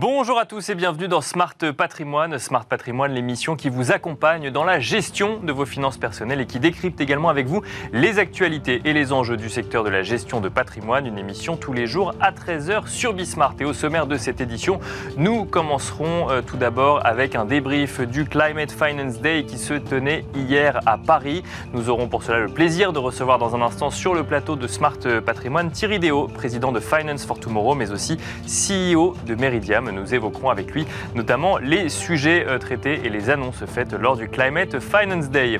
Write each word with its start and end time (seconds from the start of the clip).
Bonjour 0.00 0.38
à 0.38 0.46
tous 0.46 0.70
et 0.70 0.74
bienvenue 0.74 1.08
dans 1.08 1.20
Smart 1.20 1.54
Patrimoine. 1.76 2.38
Smart 2.38 2.64
Patrimoine, 2.64 3.12
l'émission 3.12 3.54
qui 3.54 3.68
vous 3.68 3.92
accompagne 3.92 4.50
dans 4.50 4.64
la 4.64 4.80
gestion 4.80 5.40
de 5.40 5.52
vos 5.52 5.66
finances 5.66 5.98
personnelles 5.98 6.40
et 6.40 6.46
qui 6.46 6.58
décrypte 6.58 7.02
également 7.02 7.28
avec 7.28 7.46
vous 7.46 7.60
les 7.92 8.18
actualités 8.18 8.80
et 8.86 8.94
les 8.94 9.12
enjeux 9.12 9.36
du 9.36 9.50
secteur 9.50 9.84
de 9.84 9.90
la 9.90 10.02
gestion 10.02 10.40
de 10.40 10.48
patrimoine. 10.48 11.04
Une 11.04 11.18
émission 11.18 11.58
tous 11.58 11.74
les 11.74 11.86
jours 11.86 12.14
à 12.18 12.32
13h 12.32 12.86
sur 12.86 13.12
Bismart. 13.12 13.56
Et 13.60 13.66
au 13.66 13.74
sommaire 13.74 14.06
de 14.06 14.16
cette 14.16 14.40
édition, 14.40 14.80
nous 15.18 15.44
commencerons 15.44 16.30
euh, 16.30 16.40
tout 16.40 16.56
d'abord 16.56 17.04
avec 17.04 17.34
un 17.34 17.44
débrief 17.44 18.00
du 18.00 18.24
Climate 18.24 18.72
Finance 18.72 19.20
Day 19.20 19.44
qui 19.44 19.58
se 19.58 19.74
tenait 19.74 20.24
hier 20.34 20.80
à 20.86 20.96
Paris. 20.96 21.42
Nous 21.74 21.90
aurons 21.90 22.08
pour 22.08 22.22
cela 22.22 22.38
le 22.38 22.48
plaisir 22.48 22.94
de 22.94 22.98
recevoir 22.98 23.36
dans 23.36 23.54
un 23.54 23.60
instant 23.60 23.90
sur 23.90 24.14
le 24.14 24.24
plateau 24.24 24.56
de 24.56 24.66
Smart 24.66 24.96
Patrimoine 25.26 25.70
Thierry 25.70 25.98
Deo, 25.98 26.26
président 26.26 26.72
de 26.72 26.80
Finance 26.80 27.26
for 27.26 27.38
Tomorrow, 27.38 27.74
mais 27.74 27.90
aussi 27.90 28.16
CEO 28.46 29.14
de 29.26 29.34
Meridiam. 29.34 29.89
Nous 29.92 30.14
évoquerons 30.14 30.50
avec 30.50 30.72
lui 30.72 30.86
notamment 31.14 31.58
les 31.58 31.88
sujets 31.88 32.44
euh, 32.46 32.58
traités 32.58 33.00
et 33.04 33.08
les 33.08 33.30
annonces 33.30 33.64
faites 33.66 33.92
lors 33.92 34.16
du 34.16 34.28
Climate 34.28 34.78
Finance 34.80 35.30
Day. 35.30 35.58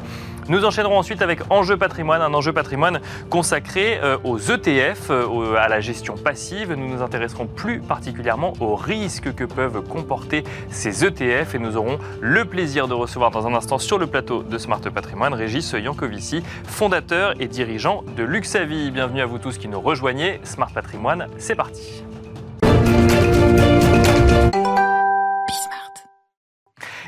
Nous 0.51 0.65
enchaînerons 0.65 0.99
ensuite 0.99 1.23
avec 1.23 1.43
Enjeu 1.49 1.77
patrimoine, 1.77 2.23
un 2.23 2.35
enjeu 2.35 2.53
patrimoine 2.53 3.01
consacré 3.29 4.01
euh, 4.03 4.19
aux 4.25 4.39
ETF, 4.39 5.11
euh, 5.11 5.55
à 5.57 5.69
la 5.69 5.81
gestion 5.81 6.17
passive. 6.17 6.73
Nous 6.73 6.89
nous 6.89 7.03
intéresserons 7.03 7.47
plus 7.47 7.79
particulièrement 7.79 8.55
aux 8.59 8.75
risques 8.75 9.33
que 9.33 9.45
peuvent 9.45 9.83
comporter 9.83 10.43
ces 10.69 11.05
ETF 11.05 11.55
et 11.55 11.59
nous 11.61 11.77
aurons 11.77 12.01
le 12.21 12.45
plaisir 12.47 12.89
de 12.89 12.95
recevoir 12.95 13.31
dans 13.31 13.47
un 13.47 13.55
instant 13.55 13.79
sur 13.79 13.97
le 13.97 14.09
plateau 14.09 14.43
de 14.43 14.59
Smart 14.59 14.81
Patrimoine 14.81 15.35
Régis 15.35 15.73
Yankovici, 15.73 16.43
fondateur 16.65 17.35
et 17.39 17.47
dirigeant 17.47 18.03
de 18.17 18.25
Luxavi. 18.25 18.91
Bienvenue 18.91 19.21
à 19.21 19.27
vous 19.27 19.39
tous 19.39 19.57
qui 19.57 19.69
nous 19.69 19.81
rejoignez. 19.81 20.41
Smart 20.43 20.73
Patrimoine, 20.73 21.29
c'est 21.39 21.55
parti. 21.55 22.03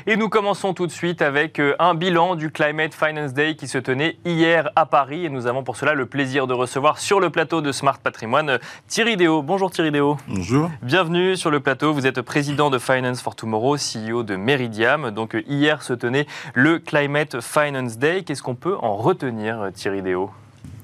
Et 0.05 0.17
nous 0.17 0.27
commençons 0.27 0.73
tout 0.73 0.85
de 0.85 0.91
suite 0.91 1.21
avec 1.21 1.59
euh, 1.59 1.75
un 1.79 1.95
bilan 1.95 2.35
du 2.35 2.51
Climate 2.51 2.93
Finance 2.93 3.33
Day 3.33 3.55
qui 3.55 3.69
se 3.69 3.77
tenait 3.77 4.17
hier 4.25 4.69
à 4.75 4.85
Paris. 4.85 5.23
Et 5.23 5.29
nous 5.29 5.47
avons 5.47 5.63
pour 5.63 5.77
cela 5.77 5.93
le 5.93 6.05
plaisir 6.05 6.45
de 6.45 6.53
recevoir 6.53 6.99
sur 6.99 7.21
le 7.21 7.29
plateau 7.29 7.61
de 7.61 7.71
Smart 7.71 7.97
Patrimoine 7.97 8.49
euh, 8.49 8.57
Thierry 8.89 9.15
Déo. 9.15 9.41
Bonjour 9.41 9.71
Thierry 9.71 9.91
Déo. 9.91 10.17
Bonjour. 10.27 10.69
Bienvenue 10.81 11.37
sur 11.37 11.51
le 11.51 11.61
plateau. 11.61 11.93
Vous 11.93 12.05
êtes 12.05 12.21
président 12.21 12.69
de 12.69 12.79
Finance 12.79 13.21
for 13.21 13.33
Tomorrow, 13.33 13.77
CEO 13.77 14.23
de 14.23 14.35
Meridiam. 14.35 15.09
Donc 15.09 15.35
euh, 15.35 15.43
hier 15.47 15.81
se 15.83 15.93
tenait 15.93 16.27
le 16.53 16.79
Climate 16.79 17.39
Finance 17.39 17.97
Day. 17.97 18.23
Qu'est-ce 18.23 18.43
qu'on 18.43 18.55
peut 18.55 18.75
en 18.81 18.97
retenir, 18.97 19.69
Thierry 19.73 20.01
Déo 20.01 20.31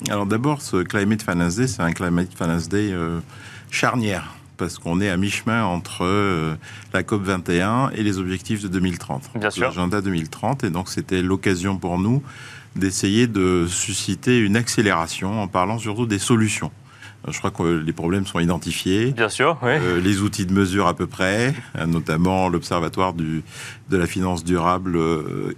Alors 0.09 0.27
d'abord, 0.27 0.61
ce 0.61 0.77
Climate 0.77 1.23
Finance 1.23 1.57
Day, 1.57 1.67
c'est 1.67 1.81
un 1.81 1.91
Climate 1.91 2.29
Finance 2.33 2.69
Day 2.69 2.93
charnière 3.69 4.38
parce 4.59 4.77
qu'on 4.77 5.01
est 5.01 5.09
à 5.09 5.17
mi-chemin 5.17 5.63
entre 5.63 6.03
euh, 6.03 6.55
la 6.93 7.01
COP 7.01 7.23
21 7.23 7.89
et 7.95 8.03
les 8.03 8.19
objectifs 8.19 8.61
de 8.61 8.67
2030. 8.67 9.31
Bien 9.35 9.49
sûr. 9.49 9.63
L'agenda 9.63 10.01
2030. 10.01 10.65
Et 10.65 10.69
donc, 10.69 10.89
c'était 10.89 11.23
l'occasion 11.23 11.77
pour 11.77 11.97
nous 11.97 12.21
d'essayer 12.75 13.25
de 13.25 13.65
susciter 13.67 14.37
une 14.37 14.55
accélération 14.55 15.41
en 15.41 15.47
parlant 15.47 15.79
surtout 15.79 16.05
des 16.05 16.19
solutions. 16.19 16.71
Euh, 17.27 17.31
je 17.31 17.39
crois 17.39 17.51
que 17.51 17.63
les 17.63 17.93
problèmes 17.93 18.27
sont 18.27 18.39
identifiés. 18.39 19.11
Bien 19.11 19.29
sûr, 19.29 19.57
oui. 19.63 19.71
Euh, 19.71 19.99
les 19.99 20.21
outils 20.21 20.45
de 20.45 20.53
mesure 20.53 20.87
à 20.87 20.93
peu 20.93 21.07
près, 21.07 21.55
notamment 21.87 22.49
l'Observatoire 22.49 23.13
de 23.13 23.41
la 23.89 24.05
finance 24.05 24.43
durable 24.43 24.99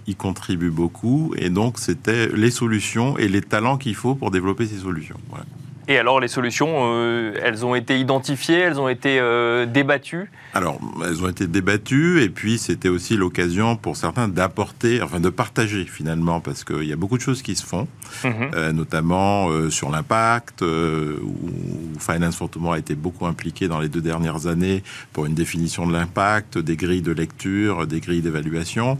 y 0.06 0.14
contribue 0.14 0.70
beaucoup. 0.70 1.34
Et 1.36 1.50
donc, 1.50 1.78
c'était 1.78 2.28
les 2.28 2.50
solutions 2.50 3.18
et 3.18 3.28
les 3.28 3.42
talents 3.42 3.76
qu'il 3.76 3.96
faut 3.96 4.14
pour 4.14 4.30
développer 4.30 4.66
ces 4.66 4.78
solutions. 4.78 5.18
Voilà. 5.28 5.44
Et 5.88 5.98
alors 5.98 6.20
les 6.20 6.28
solutions, 6.28 6.92
euh, 6.92 7.34
elles 7.42 7.66
ont 7.66 7.74
été 7.74 7.98
identifiées, 7.98 8.58
elles 8.58 8.78
ont 8.78 8.88
été 8.88 9.18
euh, 9.18 9.66
débattues 9.66 10.30
Alors, 10.54 10.78
elles 11.04 11.24
ont 11.24 11.28
été 11.28 11.48
débattues 11.48 12.22
et 12.22 12.28
puis 12.28 12.58
c'était 12.58 12.88
aussi 12.88 13.16
l'occasion 13.16 13.74
pour 13.76 13.96
certains 13.96 14.28
d'apporter, 14.28 15.02
enfin 15.02 15.18
de 15.18 15.28
partager 15.28 15.84
finalement, 15.84 16.40
parce 16.40 16.62
qu'il 16.62 16.84
y 16.84 16.92
a 16.92 16.96
beaucoup 16.96 17.16
de 17.16 17.22
choses 17.22 17.42
qui 17.42 17.56
se 17.56 17.66
font, 17.66 17.88
mhm. 18.22 18.32
euh, 18.54 18.72
notamment 18.72 19.48
sur 19.70 19.90
l'impact, 19.90 20.62
où 20.62 21.50
Finance 21.98 22.36
for 22.36 22.48
Tomorrow 22.48 22.74
a 22.74 22.78
été 22.78 22.94
beaucoup 22.94 23.26
impliqué 23.26 23.66
dans 23.66 23.80
les 23.80 23.88
deux 23.88 24.00
dernières 24.00 24.46
années 24.46 24.84
pour 25.12 25.26
une 25.26 25.34
définition 25.34 25.86
de 25.86 25.92
l'impact, 25.92 26.58
des 26.58 26.76
grilles 26.76 27.02
de 27.02 27.12
lecture, 27.12 27.86
des 27.86 28.00
grilles 28.00 28.22
d'évaluation. 28.22 28.98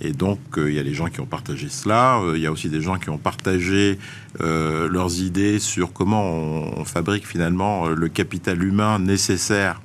Et 0.00 0.12
donc, 0.12 0.38
il 0.56 0.72
y 0.72 0.78
a 0.78 0.82
les 0.82 0.94
gens 0.94 1.06
qui 1.06 1.20
ont 1.20 1.26
partagé 1.26 1.68
cela, 1.68 2.20
il 2.34 2.40
y 2.40 2.46
a 2.46 2.52
aussi 2.52 2.68
des 2.68 2.80
gens 2.80 2.96
qui 2.96 3.10
ont 3.10 3.18
partagé 3.18 3.98
leurs 4.40 5.20
idées 5.20 5.58
sur 5.58 5.92
comment 5.92 6.21
on, 6.22 6.84
fabrique 6.84 7.26
finalement 7.26 7.86
euh, 7.86 7.94
le 7.94 8.08
capital 8.08 8.62
humain 8.62 8.98
nécessaire 8.98 9.80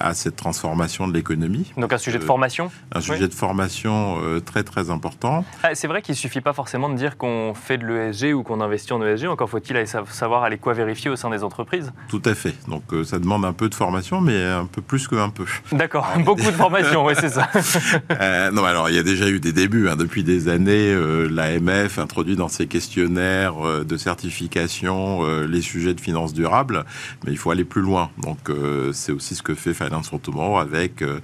à 0.00 0.14
cette 0.14 0.36
transformation 0.36 1.06
de 1.06 1.12
l'économie. 1.12 1.72
Donc 1.76 1.92
un 1.92 1.98
sujet 1.98 2.18
de 2.18 2.24
euh, 2.24 2.26
formation 2.26 2.70
Un 2.92 3.00
sujet 3.00 3.28
de 3.28 3.34
formation 3.34 4.18
euh, 4.22 4.40
très 4.40 4.64
très 4.64 4.90
important. 4.90 5.44
Ah, 5.62 5.74
c'est 5.74 5.86
vrai 5.86 6.02
qu'il 6.02 6.14
ne 6.14 6.18
suffit 6.18 6.40
pas 6.40 6.54
forcément 6.54 6.88
de 6.88 6.96
dire 6.96 7.16
qu'on 7.16 7.52
fait 7.54 7.78
de 7.78 7.86
l'ESG 7.86 8.34
ou 8.34 8.42
qu'on 8.42 8.60
investit 8.60 8.92
en 8.92 9.04
ESG, 9.04 9.26
encore 9.26 9.50
faut-il 9.50 9.86
savoir 9.86 10.42
aller 10.42 10.58
quoi 10.58 10.72
vérifier 10.72 11.10
au 11.10 11.16
sein 11.16 11.30
des 11.30 11.44
entreprises 11.44 11.92
Tout 12.08 12.22
à 12.24 12.34
fait. 12.34 12.54
Donc 12.68 12.82
euh, 12.92 13.04
ça 13.04 13.18
demande 13.18 13.44
un 13.44 13.52
peu 13.52 13.68
de 13.68 13.74
formation, 13.74 14.20
mais 14.20 14.42
un 14.42 14.64
peu 14.64 14.80
plus 14.80 15.06
qu'un 15.06 15.28
peu. 15.28 15.44
D'accord, 15.72 16.08
beaucoup 16.24 16.40
de 16.40 16.50
formation, 16.52 17.04
oui 17.04 17.12
c'est 17.20 17.28
ça. 17.28 17.48
non, 18.52 18.64
alors 18.64 18.88
il 18.88 18.96
y 18.96 18.98
a 18.98 19.02
déjà 19.02 19.28
eu 19.28 19.38
des 19.38 19.52
débuts. 19.52 19.88
Hein. 19.88 19.96
Depuis 19.96 20.24
des 20.24 20.48
années, 20.48 20.94
l'AMF 21.28 21.98
introduit 21.98 22.36
dans 22.36 22.48
ses 22.48 22.66
questionnaires 22.66 23.84
de 23.84 23.96
certification 23.96 25.24
les 25.42 25.60
sujets 25.60 25.94
de 25.94 26.00
finances 26.00 26.32
durables, 26.32 26.84
mais 27.24 27.32
il 27.32 27.38
faut 27.38 27.50
aller 27.50 27.64
plus 27.64 27.82
loin. 27.82 28.10
Donc 28.22 28.50
c'est 28.92 29.12
aussi 29.12 29.34
ce 29.34 29.42
que 29.42 29.54
fait 29.54 29.74
Finance 29.90 30.08
for 30.08 30.60
avec 30.60 31.02
euh, 31.02 31.20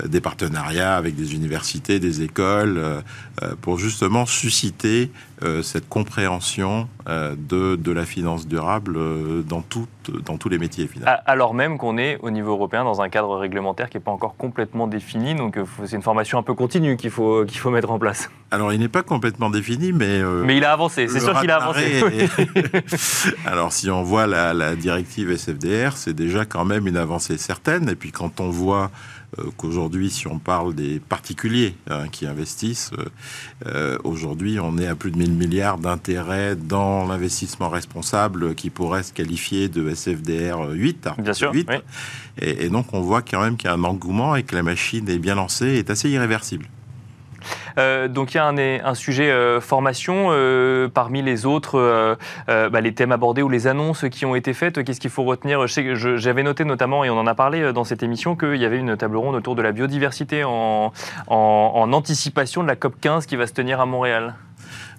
euh, 0.00 0.08
des 0.08 0.20
partenariats 0.20 0.96
avec 0.96 1.14
des 1.14 1.34
universités, 1.34 2.00
des 2.00 2.22
écoles, 2.22 2.76
euh, 2.78 3.00
pour 3.62 3.78
justement 3.78 4.26
susciter 4.26 5.12
cette 5.62 5.88
compréhension 5.88 6.88
de, 7.06 7.76
de, 7.76 7.92
la 7.92 8.04
finance 8.04 8.46
durable 8.46 8.98
dans, 9.44 9.62
tout, 9.62 9.86
dans 10.24 10.36
tous 10.36 10.48
les 10.48 10.58
métiers 10.58 10.86
finalement. 10.86 11.20
Alors 11.26 11.54
même 11.54 11.78
qu'on 11.78 11.96
est 11.96 12.18
au 12.22 12.30
niveau 12.30 12.50
européen 12.50 12.84
dans 12.84 13.00
un 13.00 13.08
cadre 13.08 13.36
réglementaire 13.36 13.88
qui 13.88 13.96
n'est 13.96 14.02
pas 14.02 14.10
encore 14.10 14.36
complètement 14.36 14.86
défini, 14.86 15.34
donc 15.34 15.58
c'est 15.84 15.96
une 15.96 16.02
formation 16.02 16.38
un 16.38 16.42
peu 16.42 16.54
continue 16.54 16.96
qu'il 16.96 17.10
faut, 17.10 17.44
qu'il 17.44 17.58
faut 17.58 17.70
mettre 17.70 17.90
en 17.90 17.98
place. 17.98 18.30
Alors 18.50 18.72
il 18.72 18.80
n'est 18.80 18.88
pas 18.88 19.02
complètement 19.02 19.50
défini, 19.50 19.92
mais... 19.92 20.22
mais 20.44 20.56
il 20.56 20.64
a 20.64 20.72
avancé, 20.72 21.08
c'est 21.08 21.20
sûr 21.20 21.38
qu'il 21.40 21.50
a 21.50 21.56
avancé. 21.56 22.02
Alors 23.46 23.72
si 23.72 23.90
on 23.90 24.02
voit 24.02 24.26
la, 24.26 24.54
la 24.54 24.74
directive 24.74 25.30
SFDR, 25.30 25.96
c'est 25.96 26.14
déjà 26.14 26.44
quand 26.44 26.64
même 26.64 26.86
une 26.86 26.96
avancée 26.96 27.38
certaine, 27.38 27.88
et 27.88 27.94
puis 27.94 28.12
quand 28.12 28.40
on 28.40 28.50
voit 28.50 28.90
euh, 29.27 29.27
qu'aujourd'hui, 29.56 30.10
si 30.10 30.26
on 30.26 30.38
parle 30.38 30.74
des 30.74 31.00
particuliers 31.00 31.74
hein, 31.88 32.08
qui 32.10 32.26
investissent, 32.26 32.90
euh, 32.98 33.04
euh, 33.66 33.98
aujourd'hui, 34.04 34.58
on 34.60 34.78
est 34.78 34.86
à 34.86 34.94
plus 34.94 35.10
de 35.10 35.18
1000 35.18 35.32
milliards 35.32 35.78
d'intérêts 35.78 36.56
dans 36.56 37.06
l'investissement 37.06 37.68
responsable 37.68 38.54
qui 38.54 38.70
pourrait 38.70 39.02
se 39.02 39.12
qualifier 39.12 39.68
de 39.68 39.88
SFDR 39.88 40.70
8. 40.70 41.08
Bien 41.18 41.32
sûr. 41.32 41.52
8. 41.52 41.68
Et, 42.40 42.64
et, 42.64 42.68
donc, 42.68 42.86
on 42.92 43.00
voit 43.00 43.22
quand 43.22 43.42
même 43.42 43.56
qu'il 43.56 43.68
y 43.68 43.70
a 43.70 43.74
un 43.74 43.84
engouement 43.84 44.36
et 44.36 44.42
que 44.42 44.54
la 44.54 44.62
machine 44.62 45.08
est 45.08 45.18
bien 45.18 45.34
lancée 45.34 45.66
et 45.66 45.78
est 45.78 45.90
assez 45.90 46.08
irréversible. 46.08 46.66
Euh, 47.78 48.08
donc 48.08 48.34
il 48.34 48.36
y 48.36 48.40
a 48.40 48.46
un, 48.46 48.94
sujet 48.94 49.30
euh, 49.30 49.60
formation 49.60 50.28
euh, 50.30 50.88
parmi 50.88 51.22
les 51.22 51.46
autres, 51.46 52.16
bah, 52.46 52.80
les 52.80 52.94
thèmes 52.94 53.12
abordés 53.12 53.42
ou 53.42 53.48
les 53.48 53.66
annonces 53.66 54.06
qui 54.10 54.26
ont 54.26 54.34
été 54.34 54.52
faites. 54.52 54.82
Qu'est-ce 54.82 55.00
qu'il 55.00 55.10
faut 55.10 55.24
retenir? 55.24 55.66
J'avais 55.66 56.42
noté 56.42 56.64
notamment, 56.64 57.04
et 57.04 57.10
on 57.10 57.18
en 57.18 57.26
a 57.26 57.34
parlé 57.34 57.72
dans 57.72 57.84
cette 57.84 58.02
émission, 58.02 58.36
qu'il 58.36 58.56
y 58.56 58.64
avait 58.64 58.78
une 58.78 58.96
table 58.96 59.16
ronde 59.16 59.34
autour 59.34 59.54
de 59.54 59.62
la 59.62 59.72
biodiversité 59.72 60.44
en, 60.44 60.92
anticipation 61.28 62.62
de 62.62 62.68
la 62.68 62.76
COP 62.76 62.94
15 63.00 63.26
qui 63.26 63.36
va 63.36 63.46
se 63.46 63.52
tenir 63.52 63.80
à 63.80 63.86
Montréal. 63.86 64.34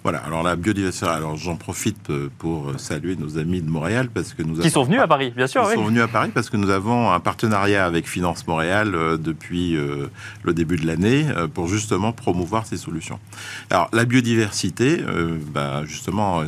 Voilà, 0.02 0.18
alors 0.20 0.42
la 0.42 0.56
biodiversité, 0.56 1.06
alors 1.06 1.36
j'en 1.36 1.56
profite 1.56 2.08
euh, 2.08 2.30
pour 2.38 2.72
saluer 2.78 3.16
nos 3.16 3.36
amis 3.36 3.60
de 3.60 3.68
Montréal 3.68 4.08
parce 4.12 4.32
que 4.32 4.42
nous 4.42 4.56
Qui 4.56 4.70
sont 4.70 4.84
venus 4.84 5.00
à 5.00 5.06
Paris, 5.06 5.30
bien 5.36 5.46
sûr. 5.46 5.68
Qui 5.68 5.74
sont 5.74 5.84
venus 5.84 6.02
à 6.02 6.08
Paris 6.08 6.30
parce 6.32 6.48
que 6.48 6.56
nous 6.56 6.70
avons 6.70 7.10
un 7.10 7.20
partenariat 7.20 7.84
avec 7.84 8.08
Finance 8.08 8.46
Montréal 8.46 8.94
euh, 8.94 9.18
depuis 9.18 9.76
euh, 9.76 10.06
le 10.42 10.54
début 10.54 10.76
de 10.76 10.86
l'année 10.86 11.26
pour 11.52 11.68
justement 11.68 12.12
promouvoir 12.12 12.66
ces 12.66 12.78
solutions. 12.78 13.18
Alors 13.68 13.90
la 13.92 14.06
biodiversité, 14.06 15.02
bah, 15.52 15.82
justement, 15.84 16.42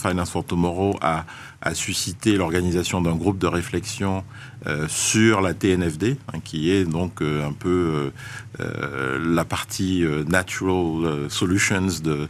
Finance 0.00 0.30
for 0.30 0.44
Tomorrow 0.44 0.96
a 1.00 1.24
a 1.66 1.74
suscité 1.74 2.36
l'organisation 2.36 3.00
d'un 3.00 3.16
groupe 3.16 3.38
de 3.38 3.46
réflexion 3.46 4.24
euh, 4.66 4.86
sur 4.88 5.40
la 5.40 5.54
TNFD, 5.54 6.16
hein, 6.32 6.38
qui 6.44 6.70
est 6.70 6.84
donc 6.84 7.22
euh, 7.22 7.46
un 7.46 7.52
peu 7.52 8.12
euh, 8.60 9.18
la 9.34 9.44
partie 9.44 10.04
natural 10.28 11.30
solutions 11.30 11.88
de, 12.02 12.28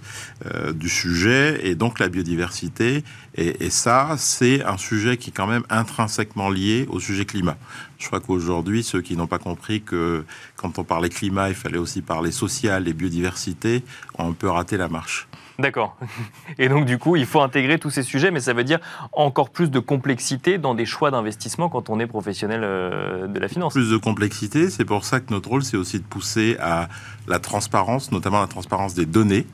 du 0.72 0.88
sujet, 0.88 1.66
et 1.66 1.74
donc 1.74 1.98
la 1.98 2.08
biodiversité. 2.08 3.04
Et, 3.34 3.64
et 3.64 3.70
ça, 3.70 4.14
c'est 4.18 4.64
un 4.64 4.76
sujet 4.76 5.16
qui 5.16 5.30
est 5.30 5.32
quand 5.32 5.46
même 5.46 5.64
intrinsèquement 5.70 6.50
lié 6.50 6.86
au 6.90 7.00
sujet 7.00 7.24
climat. 7.24 7.56
Je 7.98 8.06
crois 8.06 8.20
qu'aujourd'hui, 8.20 8.82
ceux 8.82 9.00
qui 9.00 9.16
n'ont 9.16 9.26
pas 9.26 9.38
compris 9.38 9.82
que 9.82 10.24
quand 10.56 10.78
on 10.78 10.84
parlait 10.84 11.08
climat, 11.08 11.48
il 11.48 11.54
fallait 11.54 11.78
aussi 11.78 12.02
parler 12.02 12.32
social 12.32 12.88
et 12.88 12.92
biodiversité, 12.92 13.82
ont 14.18 14.30
un 14.30 14.32
peu 14.32 14.48
raté 14.48 14.76
la 14.76 14.88
marche. 14.88 15.28
D'accord. 15.58 15.96
Et 16.58 16.68
donc 16.68 16.84
du 16.84 16.98
coup, 16.98 17.16
il 17.16 17.26
faut 17.26 17.40
intégrer 17.40 17.78
tous 17.78 17.90
ces 17.90 18.02
sujets, 18.02 18.30
mais 18.30 18.40
ça 18.40 18.52
veut 18.52 18.64
dire 18.64 18.78
encore 19.12 19.50
plus 19.50 19.70
de 19.70 19.78
complexité 19.78 20.58
dans 20.58 20.74
des 20.74 20.86
choix 20.86 21.10
d'investissement 21.10 21.68
quand 21.68 21.90
on 21.90 21.98
est 22.00 22.06
professionnel 22.06 22.60
euh, 22.62 23.26
de 23.26 23.38
la 23.38 23.48
finance. 23.48 23.72
Plus 23.72 23.90
de 23.90 23.96
complexité, 23.96 24.70
c'est 24.70 24.84
pour 24.84 25.04
ça 25.04 25.20
que 25.20 25.32
notre 25.32 25.48
rôle, 25.48 25.62
c'est 25.62 25.76
aussi 25.76 25.98
de 25.98 26.04
pousser 26.04 26.56
à 26.60 26.88
la 27.26 27.38
transparence, 27.38 28.12
notamment 28.12 28.40
la 28.40 28.46
transparence 28.46 28.94
des 28.94 29.06
données 29.06 29.46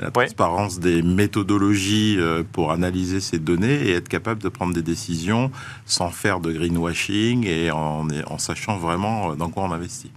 la 0.00 0.12
transparence 0.12 0.78
des 0.78 1.02
méthodologies 1.02 2.16
euh, 2.18 2.44
pour 2.52 2.70
analyser 2.70 3.18
ces 3.18 3.40
données 3.40 3.88
et 3.88 3.94
être 3.94 4.08
capable 4.08 4.40
de 4.40 4.48
prendre 4.48 4.72
des 4.72 4.82
décisions 4.82 5.50
sans 5.86 6.10
faire 6.10 6.38
de 6.38 6.52
greenwashing 6.52 7.44
et 7.46 7.72
en, 7.72 8.06
en 8.26 8.38
sachant 8.38 8.76
vraiment 8.76 9.34
dans 9.34 9.50
quoi 9.50 9.64
on 9.64 9.72
investit. 9.72 10.12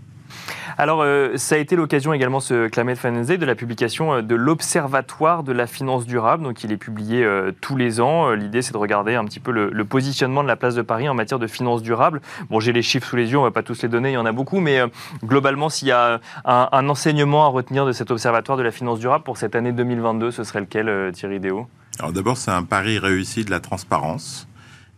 Alors, 0.77 1.01
euh, 1.01 1.37
ça 1.37 1.55
a 1.55 1.57
été 1.57 1.75
l'occasion 1.75 2.13
également, 2.13 2.39
ce 2.39 2.67
Climate 2.67 2.97
Finance 2.97 3.27
Day, 3.27 3.37
de 3.37 3.45
la 3.45 3.55
publication 3.55 4.13
euh, 4.13 4.21
de 4.21 4.35
l'Observatoire 4.35 5.43
de 5.43 5.51
la 5.51 5.67
finance 5.67 6.05
durable. 6.05 6.43
Donc, 6.43 6.63
il 6.63 6.71
est 6.71 6.77
publié 6.77 7.23
euh, 7.23 7.51
tous 7.61 7.75
les 7.75 8.01
ans. 8.01 8.31
L'idée, 8.31 8.61
c'est 8.61 8.73
de 8.73 8.77
regarder 8.77 9.15
un 9.15 9.25
petit 9.25 9.39
peu 9.39 9.51
le, 9.51 9.85
positionnement 9.85 10.43
de 10.43 10.47
la 10.47 10.55
place 10.55 10.75
de 10.75 10.81
Paris 10.81 11.09
en 11.09 11.13
matière 11.13 11.39
de 11.39 11.47
finance 11.47 11.81
durable. 11.81 12.21
Bon, 12.49 12.59
j'ai 12.59 12.71
les 12.71 12.81
chiffres 12.81 13.07
sous 13.07 13.15
les 13.15 13.31
yeux, 13.31 13.37
on 13.37 13.41
ne 13.41 13.47
va 13.47 13.51
pas 13.51 13.63
tous 13.63 13.81
les 13.81 13.89
donner, 13.89 14.11
il 14.11 14.13
y 14.13 14.17
en 14.17 14.25
a 14.25 14.31
beaucoup, 14.31 14.59
mais 14.59 14.79
globalement, 15.23 15.69
s'il 15.69 15.89
y 15.89 15.91
a 15.91 16.21
un, 16.45 16.89
enseignement 16.89 17.45
à 17.45 17.49
retenir 17.49 17.85
de 17.85 17.91
cet 17.91 18.11
Observatoire 18.11 18.57
de 18.57 18.63
la 18.63 18.71
finance 18.71 18.99
durable 18.99 19.23
pour 19.23 19.37
cette 19.37 19.55
année 19.55 19.71
2022, 19.71 20.31
ce 20.31 20.43
serait 20.43 20.61
lequel, 20.61 21.11
Thierry 21.13 21.39
Déo 21.39 21.67
Alors, 21.99 22.13
d'abord, 22.13 22.37
c'est 22.37 22.51
un 22.51 22.63
pari 22.63 22.99
réussi 22.99 23.43
de 23.43 23.51
la 23.51 23.59
transparence 23.59 24.47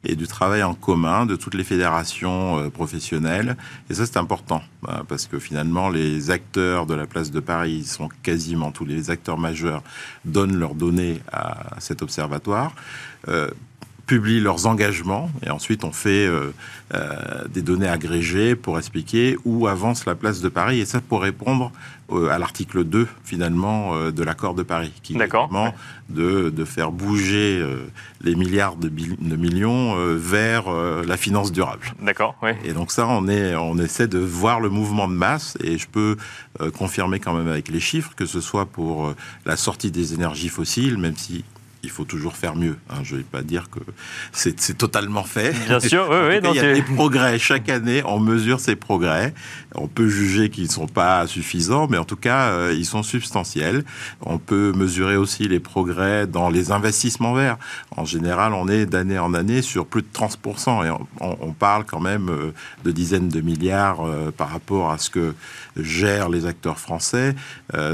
et 0.04 0.16
du 0.16 0.28
travail 0.28 0.64
en 0.64 0.74
commun 0.74 1.26
de 1.26 1.36
toutes 1.36 1.56
les 1.56 1.64
fédérations 1.64 2.60
euh, 2.60 2.70
professionnelles. 2.70 3.56
Et 3.90 3.94
ça, 3.94 4.06
c'est 4.06 4.18
important, 4.18 4.62
hein, 4.88 5.04
parce 5.08 5.28
que 5.28 5.40
finalement, 5.40 5.90
les 5.90 6.32
acteurs 6.32 6.86
de 6.86 6.94
la 6.94 7.06
place 7.06 7.32
de 7.32 7.40
Paris 7.40 7.84
sont 7.84 8.10
quasiment 8.22 8.72
tous 8.72 8.86
les 8.86 9.10
acteurs 9.10 9.38
majeurs, 9.38 9.84
donnent 10.26 10.58
leurs 10.58 10.76
données 10.76 11.22
à 11.32 11.80
cet 11.80 12.02
observatoire. 12.02 12.74
Publient 14.06 14.42
leurs 14.42 14.68
engagements 14.68 15.30
et 15.46 15.50
ensuite 15.50 15.86
on 15.86 15.94
fait 15.94 16.28
euh, 16.28 16.54
euh, 16.94 17.48
des 17.48 17.62
données 17.62 17.88
agrégées 17.88 18.54
pour 18.54 18.78
expliquer 18.78 19.38
où 19.46 19.66
avance 19.68 20.06
la 20.06 20.14
place 20.14 20.42
de 20.42 20.50
Paris 20.50 20.82
et 20.82 20.86
ça 20.86 21.00
pour 21.00 21.22
répondre 21.22 21.72
euh, 22.12 22.28
à 22.28 22.38
l'article 22.38 22.84
2 22.84 23.08
finalement 23.24 24.12
de 24.12 24.24
l'accord 24.24 24.56
de 24.56 24.64
Paris 24.64 24.92
qui 25.04 25.14
est 25.14 25.30
de, 26.10 26.50
de, 26.50 26.66
faire 26.66 26.92
bouger 26.92 27.66
les 28.22 28.36
milliards 28.36 28.76
de, 28.76 28.90
de 28.90 29.36
millions 29.38 29.96
vers 30.18 30.66
la 30.70 31.16
finance 31.16 31.54
durable. 31.54 31.94
D'accord. 32.02 32.36
Oui. 32.44 32.52
Et 32.66 32.74
donc 32.74 32.92
ça 32.92 33.08
on 33.08 33.30
est 33.30 33.56
on 33.56 33.78
essaie 33.78 34.10
de 34.10 34.20
voir 34.20 34.60
le 34.60 34.68
mouvement 34.68 35.08
de 35.08 35.14
masse 35.14 35.58
et 35.64 35.78
je 35.78 35.88
peux 35.88 36.18
confirmer 36.78 37.22
quand 37.22 37.34
même 37.34 37.48
avec 37.48 37.70
les 37.70 37.80
chiffres 37.80 38.12
que 38.18 38.26
ce 38.26 38.42
soit 38.42 38.66
pour 38.66 39.14
la 39.46 39.56
sortie 39.56 39.92
des 39.92 40.14
énergies 40.14 40.50
fossiles 40.50 40.98
même 40.98 41.16
si 41.16 41.46
il 41.84 41.90
faut 41.90 42.06
toujours 42.06 42.38
faire 42.38 42.56
mieux. 42.56 42.78
Hein. 42.90 43.02
Je 43.04 43.16
ne 43.16 43.20
vais 43.20 43.26
pas 43.26 43.42
dire 43.42 43.70
que 43.70 43.80
c'est 44.32 44.78
totalement 44.78 45.24
fait. 45.24 45.54
Bien 45.68 45.82
sûr, 45.82 46.08
oui, 46.10 46.18
oui. 46.42 46.50
il 46.52 46.56
y 46.56 46.60
a 46.60 46.74
des 46.74 46.82
progrès. 46.82 47.38
Chaque 47.38 47.68
année, 47.68 48.02
on 48.06 48.20
mesure 48.20 48.62
ces 48.62 48.78
progrès. 48.78 49.34
On 49.76 49.88
peut 49.88 50.08
juger 50.08 50.50
qu'ils 50.50 50.66
ne 50.66 50.70
sont 50.70 50.88
pas 50.88 51.28
suffisants, 51.28 51.88
mais 51.90 51.98
en 51.98 52.06
tout 52.06 52.16
cas, 52.16 52.52
euh, 52.52 52.74
ils 52.76 52.86
sont 52.86 53.04
substantiels. 53.04 53.84
On 54.22 54.38
peut 54.38 54.72
mesurer 54.74 55.18
aussi 55.18 55.48
les 55.50 55.60
progrès 55.60 56.26
dans 56.26 56.50
les 56.50 56.72
investissements 56.72 57.34
verts. 57.34 57.58
En 57.98 58.06
général, 58.06 58.54
on 58.54 58.70
est 58.70 58.86
d'année 58.86 59.20
en 59.20 59.34
année 59.34 59.62
sur 59.62 59.86
plus 59.86 60.04
de 60.04 60.08
30%. 60.14 60.88
Et 60.88 60.92
on, 61.20 61.54
parle 61.54 61.84
quand 61.86 62.00
même 62.00 62.30
euh, 62.30 62.52
de 62.84 62.92
dizaines 62.92 63.30
de 63.30 63.42
milliards 63.42 64.06
euh, 64.06 64.32
par 64.32 64.50
rapport 64.50 64.92
à 64.92 64.98
ce 64.98 65.10
que 65.10 65.36
gèrent 65.76 66.30
les 66.30 66.46
acteurs 66.46 66.80
français. 66.80 67.36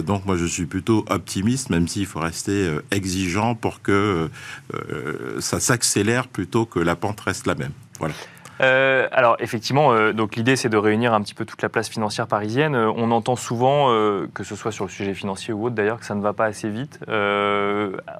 donc 0.05 0.25
moi, 0.25 0.35
je 0.35 0.45
suis 0.45 0.65
plutôt 0.65 1.05
optimiste, 1.09 1.69
même 1.69 1.87
s'il 1.87 2.05
faut 2.05 2.19
rester 2.19 2.69
exigeant 2.91 3.55
pour 3.55 3.78
que 3.81 4.29
euh, 4.73 5.39
ça 5.39 5.59
s'accélère 5.59 6.27
plutôt 6.27 6.65
que 6.65 6.79
la 6.79 6.95
pente 6.95 7.19
reste 7.21 7.47
la 7.47 7.55
même. 7.55 7.71
Voilà. 7.99 8.13
Euh, 8.61 9.07
alors 9.13 9.37
effectivement, 9.39 9.93
euh, 9.93 10.11
donc 10.11 10.35
l'idée 10.35 10.57
c'est 10.57 10.67
de 10.67 10.75
réunir 10.75 11.13
un 11.13 11.21
petit 11.21 11.33
peu 11.33 11.45
toute 11.45 11.61
la 11.61 11.69
place 11.69 11.87
financière 11.87 12.27
parisienne. 12.27 12.75
On 12.75 13.09
entend 13.11 13.37
souvent, 13.37 13.87
que 14.33 14.43
ce 14.43 14.55
soit 14.55 14.73
sur 14.73 14.83
le 14.83 14.89
sujet 14.89 15.13
financier 15.13 15.53
ou 15.53 15.65
autre 15.65 15.75
d'ailleurs, 15.75 15.99
que 15.99 16.05
ça 16.05 16.13
ne 16.13 16.21
va 16.21 16.33
pas 16.33 16.45
assez 16.45 16.69
vite. 16.69 16.99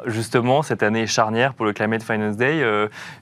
justement, 0.06 0.61
cette 0.61 0.81
année 0.81 1.07
charnière 1.07 1.53
pour 1.53 1.65
le 1.65 1.73
Climate 1.73 2.03
Finance 2.03 2.38
Day, 2.38 2.63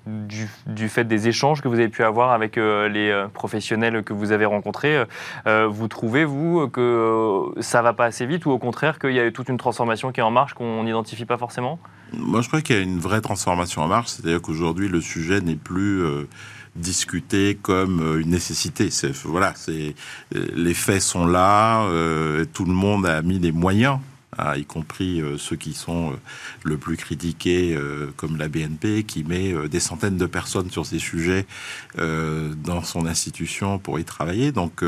du, 0.06 0.48
du, 0.68 0.90
fait 0.90 1.06
des 1.06 1.28
échanges 1.28 1.62
que 1.62 1.68
vous 1.68 1.80
avez 1.80 1.90
pu 1.90 2.04
avoir 2.04 2.31
avec 2.33 2.56
les 2.56 3.25
professionnels 3.33 4.04
que 4.04 4.13
vous 4.13 4.31
avez 4.31 4.45
rencontrés. 4.45 5.04
vous 5.45 5.88
trouvez 5.88 6.24
vous 6.24 6.68
que 6.68 7.45
ça 7.62 7.81
va 7.81 7.94
pas 7.94 8.06
assez 8.06 8.28
vite 8.28 8.45
ou 8.45 8.51
au 8.51 8.60
contraire 8.60 9.00
qu'il 9.00 9.13
y 9.13 9.19
a 9.19 9.31
toute 9.31 9.50
une 9.50 9.57
transformation 9.57 10.12
qui 10.12 10.19
est 10.19 10.24
en 10.24 10.31
marche 10.31 10.54
qu'on 10.54 10.83
n'identifie 10.83 11.25
pas 11.25 11.38
forcément? 11.38 11.80
Moi, 12.13 12.42
je 12.42 12.48
crois 12.48 12.62
qu'il 12.62 12.75
y 12.75 12.80
a 12.80 12.81
une 12.81 13.00
vraie 13.00 13.21
transformation 13.21 13.81
en 13.81 13.88
marche, 13.88 14.09
c'est-à-dire 14.09 14.42
qu'aujourd'hui 14.42 14.88
le 14.88 15.01
sujet 15.01 15.42
n'est 15.42 15.56
plus 15.56 16.04
discuter 16.77 17.57
comme 17.62 18.01
euh, 18.01 18.21
une 18.21 18.30
nécessité. 18.30 18.89
Voilà, 19.25 19.54
c'est 19.56 19.95
euh, 20.36 20.45
les 20.56 20.74
faits 20.74 21.01
sont 21.01 21.25
là, 21.25 21.83
euh, 21.86 22.45
tout 22.54 22.65
le 22.65 22.74
monde 22.74 23.06
a 23.06 23.21
mis 23.21 23.39
des 23.39 23.51
moyens 23.51 24.00
y 24.56 24.66
compris 24.66 25.22
euh, 25.22 25.38
ceux 25.38 25.56
qui 25.56 25.74
sont 25.74 26.12
euh, 26.12 26.16
le 26.63 26.78
plus 26.78 26.98
critiqués, 26.98 27.75
euh, 27.75 28.07
comme 28.16 28.38
la 28.38 28.48
BNP, 28.48 29.04
qui 29.04 29.24
met 29.24 29.54
des 29.68 29.80
centaines 29.80 30.18
de 30.18 30.25
personnes 30.25 30.69
sur 30.69 30.86
ces 30.86 31.00
sujets 31.00 31.45
dans 31.98 32.84
son 32.84 33.06
institution 33.06 33.80
pour 33.80 34.00
y 34.00 34.04
travailler. 34.04 34.51
Donc, 34.51 34.84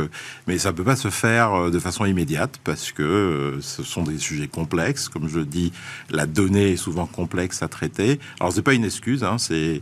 mais 0.48 0.58
ça 0.58 0.72
ne 0.72 0.78
peut 0.78 0.84
pas 0.84 0.96
se 0.96 1.10
faire 1.10 1.72
de 1.72 1.80
façon 1.80 2.06
immédiate 2.06 2.60
parce 2.64 2.92
que 2.92 3.58
ce 3.62 3.84
sont 3.84 4.04
des 4.04 4.18
sujets 4.18 4.48
complexes. 4.48 5.10
Comme 5.10 5.28
je 5.28 5.40
dis, 5.40 5.72
la 6.10 6.26
donnée 6.26 6.74
est 6.74 6.78
souvent 6.78 7.06
complexe 7.06 7.64
à 7.64 7.68
traiter. 7.68 8.20
Alors, 8.40 8.54
c'est 8.54 8.62
pas 8.62 8.74
une 8.74 8.86
excuse, 8.86 9.24
hein, 9.24 9.38
c'est 9.40 9.82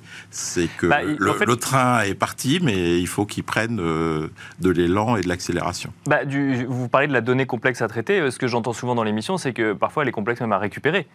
que 0.78 0.88
bah, 0.88 1.02
le, 1.04 1.56
train 1.56 2.02
est 2.02 2.16
parti, 2.16 2.60
mais 2.62 3.00
il 3.00 3.08
faut 3.08 3.26
qu'il 3.26 3.44
prenne 3.44 3.78
de 3.78 4.70
l'élan 4.70 5.18
et 5.18 5.22
de 5.22 5.28
l'accélération. 5.28 5.92
Bah, 6.08 6.20
vous 6.68 6.88
parlez 6.88 7.08
de 7.08 7.14
la 7.14 7.22
donnée 7.22 7.46
complexe 7.46 7.82
à 7.82 7.88
traiter. 7.88 8.30
Ce 8.32 8.38
que 8.38 8.48
j'entends 8.48 8.74
souvent 8.74 8.96
dans 8.96 9.04
l'émission, 9.04 9.38
c'est 9.38 9.54
que 9.58 9.74
parfois 9.74 10.04
elle 10.04 10.10
est 10.10 10.14
complexe 10.14 10.40
même 10.40 10.54
à 10.54 10.60
récupérer. 10.60 11.08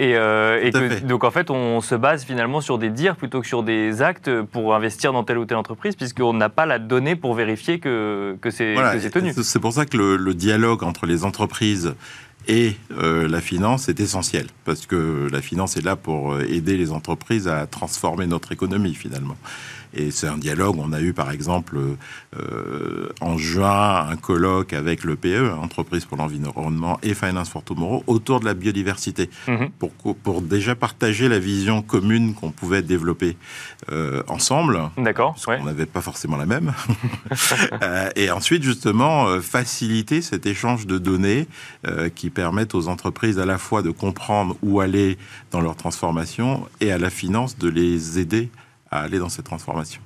Et, 0.00 0.16
euh, 0.16 0.70
donc 1.02 1.24
en 1.24 1.30
fait, 1.30 1.50
on 1.50 1.80
se 1.80 1.94
base 1.96 2.24
finalement 2.24 2.60
sur 2.60 2.78
des 2.78 2.90
dires 2.90 3.16
plutôt 3.16 3.40
que 3.40 3.46
sur 3.46 3.64
des 3.64 4.00
actes 4.00 4.42
pour 4.42 4.74
investir 4.74 5.12
dans 5.12 5.24
telle 5.24 5.38
ou 5.38 5.44
telle 5.44 5.56
entreprise, 5.56 5.96
puisqu'on 5.96 6.34
n'a 6.34 6.48
pas 6.48 6.66
la 6.66 6.78
donnée 6.78 7.16
pour 7.16 7.34
vérifier 7.34 7.80
que, 7.80 8.36
que 8.40 8.50
c'est 8.50 8.74
tenu. 9.10 9.32
C'est 9.42 9.58
pour 9.58 9.72
ça 9.72 9.86
que 9.86 9.96
le, 9.96 10.34
dialogue 10.34 10.84
entre 10.84 11.06
les 11.06 11.24
entreprises 11.24 11.94
et 12.46 12.76
euh, 12.92 13.26
la 13.28 13.40
finance 13.40 13.88
est 13.88 13.98
essentiel, 13.98 14.46
parce 14.64 14.86
que 14.86 15.28
la 15.32 15.42
finance 15.42 15.76
est 15.76 15.84
là 15.84 15.96
pour 15.96 16.38
aider 16.40 16.76
les 16.76 16.92
entreprises 16.92 17.48
à 17.48 17.66
transformer 17.66 18.26
notre 18.26 18.52
économie 18.52 18.94
finalement. 18.94 19.36
Et 19.98 20.12
c'est 20.12 20.28
un 20.28 20.38
dialogue. 20.38 20.76
On 20.78 20.92
a 20.92 21.00
eu 21.00 21.12
par 21.12 21.32
exemple 21.32 21.76
euh, 22.38 23.08
en 23.20 23.36
juin 23.36 24.06
un 24.08 24.16
colloque 24.16 24.72
avec 24.72 25.02
le 25.02 25.16
PE, 25.16 25.52
Entreprise 25.60 26.04
pour 26.04 26.16
l'environnement 26.16 26.98
et 27.02 27.14
Finance 27.14 27.48
for 27.48 27.64
Tomorrow, 27.64 28.04
autour 28.06 28.38
de 28.38 28.44
la 28.44 28.54
biodiversité, 28.54 29.28
mhm. 29.48 29.70
pour, 29.78 29.90
pour 30.14 30.40
déjà 30.40 30.76
partager 30.76 31.28
la 31.28 31.40
vision 31.40 31.82
commune 31.82 32.34
qu'on 32.34 32.52
pouvait 32.52 32.82
développer 32.82 33.36
euh, 33.90 34.22
ensemble. 34.28 34.80
D'accord. 34.96 35.34
On 35.48 35.64
n'avait 35.64 35.86
pas 35.86 36.00
forcément 36.00 36.36
la 36.36 36.46
même. 36.46 36.72
euh, 37.82 38.08
et 38.14 38.30
ensuite, 38.30 38.62
justement, 38.62 39.40
faciliter 39.40 40.22
cet 40.22 40.46
échange 40.46 40.86
de 40.86 40.98
données 40.98 41.48
euh, 41.86 42.08
qui 42.08 42.30
permettent 42.30 42.74
aux 42.74 42.88
entreprises 42.88 43.38
à 43.38 43.46
la 43.46 43.58
fois 43.58 43.82
de 43.82 43.90
comprendre 43.90 44.56
où 44.62 44.80
aller 44.80 45.18
dans 45.50 45.60
leur 45.60 45.76
transformation 45.76 46.66
et 46.80 46.92
à 46.92 46.98
la 46.98 47.10
finance 47.10 47.58
de 47.58 47.68
les 47.68 48.18
aider 48.18 48.50
à 48.90 49.00
aller 49.00 49.18
dans 49.18 49.28
cette 49.28 49.44
transformation. 49.44 50.00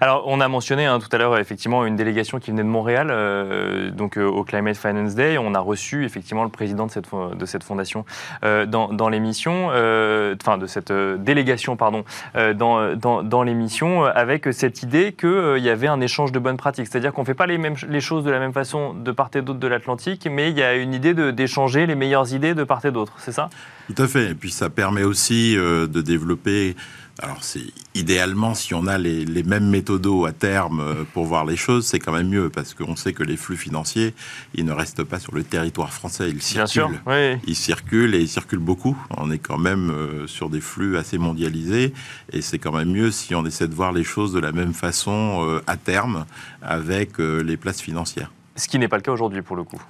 Alors, 0.00 0.24
on 0.26 0.40
a 0.40 0.48
mentionné 0.48 0.86
hein, 0.86 0.98
tout 0.98 1.08
à 1.12 1.18
l'heure 1.18 1.38
effectivement 1.38 1.84
une 1.84 1.96
délégation 1.96 2.38
qui 2.38 2.50
venait 2.50 2.62
de 2.62 2.68
Montréal, 2.68 3.08
euh, 3.10 3.90
donc 3.90 4.16
euh, 4.16 4.26
au 4.26 4.44
Climate 4.44 4.76
Finance 4.76 5.14
Day. 5.14 5.38
On 5.38 5.54
a 5.54 5.60
reçu 5.60 6.04
effectivement 6.04 6.44
le 6.44 6.50
président 6.50 6.86
de 6.86 6.90
cette, 6.90 7.08
de 7.12 7.46
cette 7.46 7.64
fondation 7.64 8.04
euh, 8.44 8.66
dans, 8.66 8.88
dans 8.88 9.08
l'émission, 9.08 9.66
enfin 9.66 10.58
de 10.58 10.66
cette 10.66 10.92
délégation, 10.92 11.76
pardon, 11.76 12.04
dans, 12.34 12.94
dans, 12.96 13.22
dans 13.22 13.42
l'émission, 13.42 14.04
avec 14.04 14.52
cette 14.52 14.82
idée 14.82 15.12
qu'il 15.12 15.58
y 15.58 15.68
avait 15.68 15.86
un 15.86 16.00
échange 16.00 16.32
de 16.32 16.38
bonnes 16.38 16.56
pratiques. 16.56 16.86
C'est-à-dire 16.86 17.12
qu'on 17.12 17.22
ne 17.22 17.26
fait 17.26 17.34
pas 17.34 17.46
les, 17.46 17.58
mêmes, 17.58 17.76
les 17.88 18.00
choses 18.00 18.24
de 18.24 18.30
la 18.30 18.38
même 18.38 18.52
façon 18.52 18.94
de 18.94 19.12
part 19.12 19.30
et 19.34 19.42
d'autre 19.42 19.58
de 19.58 19.66
l'Atlantique, 19.68 20.28
mais 20.30 20.50
il 20.50 20.58
y 20.58 20.62
a 20.62 20.74
une 20.74 20.94
idée 20.94 21.14
d'échanger 21.32 21.86
les 21.86 21.94
meilleures 21.94 22.32
idées 22.32 22.54
de 22.54 22.64
part 22.64 22.84
et 22.84 22.90
d'autre, 22.90 23.14
c'est 23.18 23.32
ça? 23.32 23.50
Tout 23.94 24.02
à 24.02 24.08
fait. 24.08 24.30
Et 24.30 24.34
puis 24.34 24.50
ça 24.50 24.70
permet 24.70 25.02
aussi 25.02 25.54
de 25.54 26.00
développer 26.00 26.76
alors, 27.22 27.44
c'est 27.44 27.64
idéalement, 27.94 28.54
si 28.54 28.72
on 28.72 28.86
a 28.86 28.96
les, 28.96 29.42
mêmes 29.42 29.68
méthodos 29.68 30.24
à 30.24 30.32
terme 30.32 30.80
euh, 30.80 31.04
pour 31.12 31.26
voir 31.26 31.44
les 31.44 31.56
choses, 31.56 31.86
c'est 31.86 31.98
quand 31.98 32.12
même 32.12 32.28
mieux 32.28 32.48
parce 32.48 32.72
qu'on 32.72 32.96
sait 32.96 33.12
que 33.12 33.22
les 33.22 33.36
flux 33.36 33.58
financiers, 33.58 34.14
ils 34.54 34.64
ne 34.64 34.72
restent 34.72 35.04
pas 35.04 35.18
sur 35.18 35.34
le 35.34 35.44
territoire 35.44 35.92
français, 35.92 36.30
ils 36.30 36.40
circulent. 36.40 37.00
Ils 37.46 37.56
circulent 37.56 38.14
et 38.14 38.20
ils 38.20 38.28
circulent 38.28 38.58
beaucoup. 38.58 38.96
On 39.18 39.30
est 39.30 39.38
quand 39.38 39.58
même 39.58 39.90
euh, 39.90 40.26
sur 40.26 40.48
des 40.48 40.62
flux 40.62 40.96
assez 40.96 41.18
mondialisés 41.18 41.92
et 42.32 42.40
c'est 42.40 42.58
quand 42.58 42.72
même 42.72 42.90
mieux 42.90 43.10
si 43.10 43.34
on 43.34 43.44
essaie 43.44 43.68
de 43.68 43.74
voir 43.74 43.92
les 43.92 44.04
choses 44.04 44.32
de 44.32 44.40
la 44.40 44.52
même 44.52 44.72
façon 44.72 45.44
euh, 45.46 45.60
à 45.66 45.76
terme 45.76 46.24
avec 46.62 47.18
les 47.18 47.56
places 47.56 47.80
financières. 47.80 48.30
Ce 48.56 48.68
qui 48.68 48.78
n'est 48.78 48.88
pas 48.88 48.96
le 48.96 49.02
cas 49.02 49.12
aujourd'hui 49.12 49.42
pour 49.42 49.56
le 49.56 49.64
coup. 49.64 49.80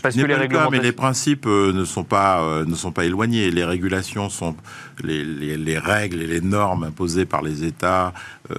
Parce 0.00 0.16
que 0.16 0.22
les 0.22 0.48
mais 0.70 0.78
les 0.78 0.92
principes 0.92 1.46
ne 1.46 1.84
sont 1.84 2.04
pas 2.04 2.64
ne 2.64 2.74
sont 2.74 2.92
pas 2.92 3.04
éloignés. 3.04 3.50
Les 3.50 3.64
régulations 3.64 4.30
sont 4.30 4.56
les, 5.02 5.24
les, 5.24 5.78
règles 5.78 6.22
et 6.22 6.26
les 6.26 6.40
normes 6.40 6.84
imposées 6.84 7.26
par 7.26 7.42
les 7.42 7.64
États. 7.64 8.14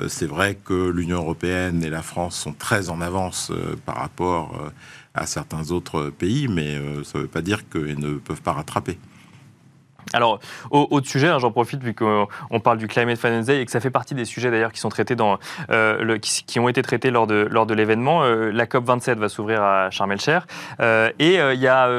c'est 0.08 0.28
vrai 0.28 0.58
que 0.64 0.90
l'Union 0.90 1.18
européenne 1.18 1.84
et 1.84 1.90
la 1.90 2.04
France 2.04 2.36
sont 2.36 2.54
très 2.54 2.90
en 2.90 3.02
avance 3.02 3.52
par 3.86 3.96
rapport 3.96 4.72
à 5.16 5.26
certains 5.26 5.72
autres 5.72 6.12
pays, 6.12 6.48
mais 6.48 6.80
ça 7.04 7.18
ne 7.18 7.24
veut 7.24 7.30
pas 7.30 7.42
dire 7.42 7.68
qu'ils 7.68 8.00
ne 8.00 8.14
peuvent 8.18 8.42
pas 8.42 8.54
rattraper. 8.54 9.00
Alors, 10.12 10.40
autre 10.70 11.08
sujet, 11.08 11.30
hein, 11.30 11.40
j'en 11.40 11.52
profite 11.52 11.82
vu 11.82 11.94
qu'on 11.94 12.60
parle 12.60 12.78
du 12.78 12.88
Climate 12.88 13.18
Finance 13.18 13.46
Day 13.46 13.62
et 13.62 13.66
que 13.66 13.72
ça 13.72 13.80
fait 13.80 13.90
partie 13.90 14.16
des 14.16 14.26
sujets 14.26 14.52
d'ailleurs 14.52 14.72
qui 14.72 14.80
sont 14.80 14.90
traités 14.90 15.14
euh, 15.70 16.18
qui, 16.20 16.60
ont 16.60 16.70
été 16.70 16.82
traités 16.82 17.12
lors 17.12 17.28
de, 17.28 17.74
l'événement. 17.74 18.24
Euh, 18.24 18.52
la 18.52 18.66
COP 18.66 18.86
27 18.86 19.18
va 19.20 19.30
s'ouvrir 19.30 19.62
à 19.62 19.90
Sharm 19.90 20.12
el-Cher 20.12 20.48
euh, 20.80 21.10
et 21.20 21.36
il 21.36 21.60
y, 21.60 21.68
a, 21.68 21.90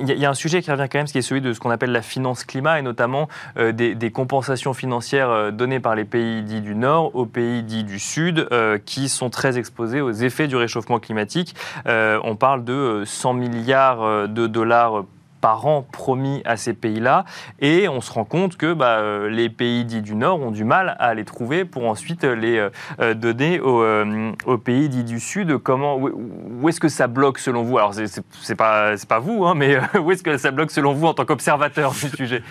y, 0.00 0.24
a 0.24 0.30
un 0.30 0.34
sujet 0.34 0.62
qui 0.62 0.70
revient 0.70 0.86
quand 0.90 0.98
même, 0.98 1.06
ce 1.06 1.12
qui 1.12 1.18
est 1.18 1.22
celui 1.22 1.40
de 1.40 1.52
ce 1.52 1.60
qu'on 1.60 1.70
appelle 1.70 1.92
la 1.92 2.02
finance 2.02 2.44
climat 2.44 2.78
et 2.78 2.82
notamment 2.82 3.28
des, 3.56 3.94
des, 3.94 4.10
compensations 4.10 4.74
financières 4.74 5.52
données 5.52 5.80
par 5.80 5.94
les 5.94 6.04
pays 6.04 6.42
dits 6.42 6.60
du 6.60 6.74
Nord 6.74 7.14
aux 7.14 7.26
pays 7.26 7.62
dits 7.62 7.84
du 7.84 7.98
Sud 7.98 8.48
qui 8.84 9.08
sont 9.08 9.30
très 9.30 9.58
exposés 9.58 10.00
aux 10.00 10.12
effets 10.12 10.48
du 10.48 10.56
réchauffement 10.56 10.98
climatique. 10.98 11.54
on 11.86 12.36
parle 12.36 12.64
de 12.64 13.02
100 13.04 13.34
milliards 13.34 14.28
de 14.28 14.46
dollars 14.46 15.04
par 15.40 15.66
an 15.66 15.86
promis 15.90 16.42
à 16.44 16.56
ces 16.56 16.74
pays-là. 16.74 17.24
Et 17.60 17.88
on 17.88 18.00
se 18.00 18.10
rend 18.12 18.24
compte 18.24 18.56
que 18.56 18.72
bah, 18.72 18.98
euh, 18.98 19.28
les 19.28 19.48
pays 19.48 19.84
dits 19.84 20.02
du 20.02 20.14
Nord 20.14 20.40
ont 20.40 20.50
du 20.50 20.64
mal 20.64 20.96
à 20.98 21.14
les 21.14 21.24
trouver 21.24 21.64
pour 21.64 21.86
ensuite 21.86 22.24
les 22.24 22.58
euh, 22.58 22.70
euh, 23.00 23.14
donner 23.14 23.60
aux, 23.60 24.58
pays 24.58 24.88
dits 24.88 25.04
du 25.04 25.20
Sud. 25.20 25.58
Comment, 25.58 25.96
où, 25.98 26.68
est-ce 26.68 26.80
que 26.80 26.88
ça 26.88 27.06
bloque 27.06 27.38
selon 27.38 27.62
vous? 27.62 27.78
Alors, 27.78 27.94
c'est 27.94 28.54
pas, 28.54 28.94
pas 29.08 29.18
vous, 29.18 29.44
hein, 29.44 29.54
mais 29.54 29.78
où 30.00 30.10
est-ce 30.10 30.22
que 30.22 30.36
ça 30.36 30.50
bloque 30.50 30.70
selon 30.70 30.92
vous 30.92 31.06
en 31.06 31.14
tant 31.14 31.24
qu'observateur 31.24 31.92
du 31.92 32.08
sujet? 32.08 32.42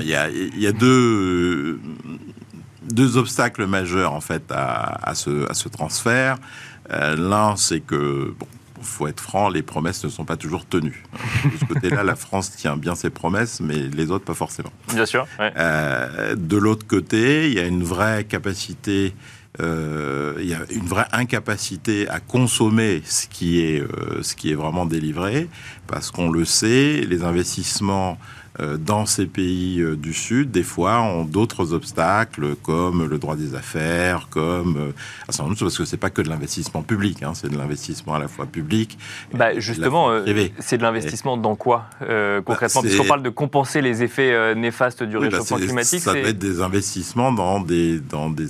Il 0.00 0.08
y 0.08 0.66
a, 0.66 0.72
deux, 0.72 1.78
obstacles 3.16 3.66
majeurs 3.66 4.12
en 4.12 4.20
fait 4.20 4.50
à, 4.50 5.08
à, 5.08 5.14
ce, 5.14 5.48
à 5.50 5.54
ce 5.54 5.68
transfert. 5.68 6.36
L'un, 6.90 7.56
c'est 7.56 7.80
que 7.80 8.34
bon, 8.38 8.46
faut 8.82 9.06
être 9.06 9.20
franc, 9.20 9.48
les 9.48 9.62
promesses 9.62 10.04
ne 10.04 10.10
sont 10.10 10.24
pas 10.24 10.36
toujours 10.36 10.66
tenues. 10.66 11.04
De 11.44 11.58
ce 11.58 11.64
côté-là, 11.64 12.02
la 12.04 12.16
France 12.16 12.54
tient 12.56 12.76
bien 12.76 12.94
ses 12.94 13.10
promesses, 13.10 13.60
mais 13.60 13.78
les 13.78 14.10
autres 14.10 14.24
pas 14.24 14.34
forcément. 14.34 14.72
Bien 14.92 15.06
sûr. 15.06 15.26
Euh, 15.40 16.34
de 16.36 16.56
l'autre 16.56 16.86
côté, 16.86 17.48
il 17.48 17.54
y 17.54 17.60
a 17.60 17.66
une 17.66 17.84
vraie 17.84 18.24
capacité. 18.24 19.14
Euh, 19.60 20.34
il 20.40 20.48
y 20.48 20.54
a 20.54 20.60
une 20.70 20.86
vraie 20.86 21.08
incapacité 21.12 22.08
à 22.08 22.20
consommer 22.20 23.02
ce 23.04 23.26
qui 23.26 23.60
est, 23.60 23.80
euh, 23.80 24.22
ce 24.22 24.34
qui 24.34 24.50
est 24.50 24.54
vraiment 24.54 24.86
délivré, 24.86 25.48
parce 25.86 26.10
qu'on 26.10 26.30
le 26.30 26.46
sait, 26.46 27.02
les 27.02 27.22
investissements 27.22 28.18
dans 28.58 29.06
ces 29.06 29.26
pays 29.26 29.80
euh, 29.80 29.96
du 29.96 30.12
Sud, 30.12 30.50
des 30.50 30.62
fois, 30.62 31.00
ont 31.00 31.24
d'autres 31.24 31.72
obstacles 31.72 32.54
comme 32.56 33.06
le 33.06 33.18
droit 33.18 33.36
des 33.36 33.54
affaires, 33.54 34.28
comme 34.30 34.76
euh, 34.76 34.92
un 35.28 35.32
certain 35.32 35.48
nombre 35.48 35.58
parce 35.58 35.78
que 35.78 35.84
c'est 35.84 35.96
pas 35.96 36.10
que 36.10 36.20
de 36.20 36.28
l'investissement 36.28 36.82
public, 36.82 37.22
hein, 37.22 37.32
c'est 37.34 37.48
de 37.48 37.56
l'investissement 37.56 38.14
à 38.14 38.18
la 38.18 38.28
fois 38.28 38.46
public. 38.46 38.98
Bah, 39.32 39.58
justement, 39.58 40.10
c'est 40.58 40.78
de 40.78 40.82
l'investissement 40.82 41.36
dans 41.36 41.56
quoi 41.56 41.86
concrètement 42.44 42.82
bah, 42.82 42.88
Puisqu'on 42.88 43.08
parle 43.08 43.22
de 43.22 43.30
compenser 43.30 43.80
les 43.80 44.02
effets 44.02 44.54
néfastes 44.54 45.02
du 45.02 45.14
bah, 45.14 45.20
réchauffement 45.22 45.56
climatique. 45.56 46.00
Ça 46.00 46.12
va 46.12 46.18
être 46.18 46.38
des 46.38 46.60
investissements 46.60 47.32
dans 47.32 47.60
des 47.60 48.00
dans 48.00 48.28
des 48.28 48.48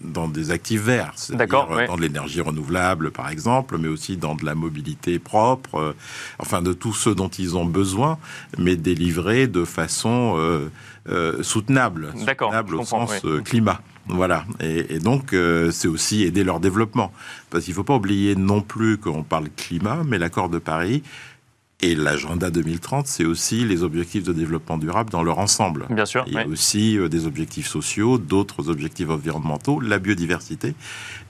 dans 0.00 0.28
des 0.28 0.50
actifs 0.50 0.82
verts, 0.82 1.14
d'accord, 1.30 1.68
dans 1.86 1.96
de 1.96 2.02
l'énergie 2.02 2.40
renouvelable 2.40 3.10
par 3.10 3.28
exemple, 3.28 3.76
mais 3.78 3.88
aussi 3.88 4.16
dans 4.16 4.34
de 4.34 4.44
la 4.44 4.54
mobilité 4.54 5.18
propre, 5.18 5.94
enfin 6.38 6.62
de 6.62 6.72
tout 6.72 6.94
ce 6.94 7.10
dont 7.10 7.28
ils 7.28 7.56
ont 7.56 7.64
besoin, 7.64 8.18
mais 8.58 8.76
de 9.34 9.64
façon 9.64 10.34
euh, 10.36 10.70
euh, 11.08 11.42
soutenable, 11.42 12.12
soutenable 12.16 12.76
au 12.76 12.84
sens 12.84 13.12
euh, 13.24 13.40
climat. 13.40 13.80
Voilà. 14.06 14.44
Et, 14.60 14.98
donc, 14.98 15.34
c'est 15.70 15.88
aussi 15.88 16.24
aider 16.24 16.44
leur 16.44 16.60
développement. 16.60 17.10
Parce 17.48 17.64
qu'il 17.64 17.72
ne 17.72 17.76
faut 17.76 17.84
pas 17.84 17.96
oublier 17.96 18.36
non 18.36 18.60
plus 18.60 18.98
qu'on 18.98 19.22
parle 19.22 19.48
climat, 19.56 20.02
mais 20.04 20.18
l'accord 20.18 20.50
de 20.50 20.58
Paris 20.58 21.02
et 21.80 21.94
l'agenda 21.94 22.50
2030, 22.50 23.06
c'est 23.06 23.24
aussi 23.24 23.64
les 23.64 23.82
objectifs 23.82 24.22
de 24.22 24.34
développement 24.34 24.76
durable 24.76 25.08
dans 25.10 25.22
leur 25.22 25.38
ensemble. 25.38 25.86
Bien 25.88 26.04
sûr. 26.04 26.22
Il 26.26 26.34
y 26.34 26.38
a 26.38 26.46
aussi 26.46 26.98
des 27.08 27.26
objectifs 27.26 27.66
sociaux, 27.66 28.18
d'autres 28.18 28.68
objectifs 28.68 29.08
environnementaux, 29.08 29.80
la 29.80 29.98
biodiversité. 29.98 30.74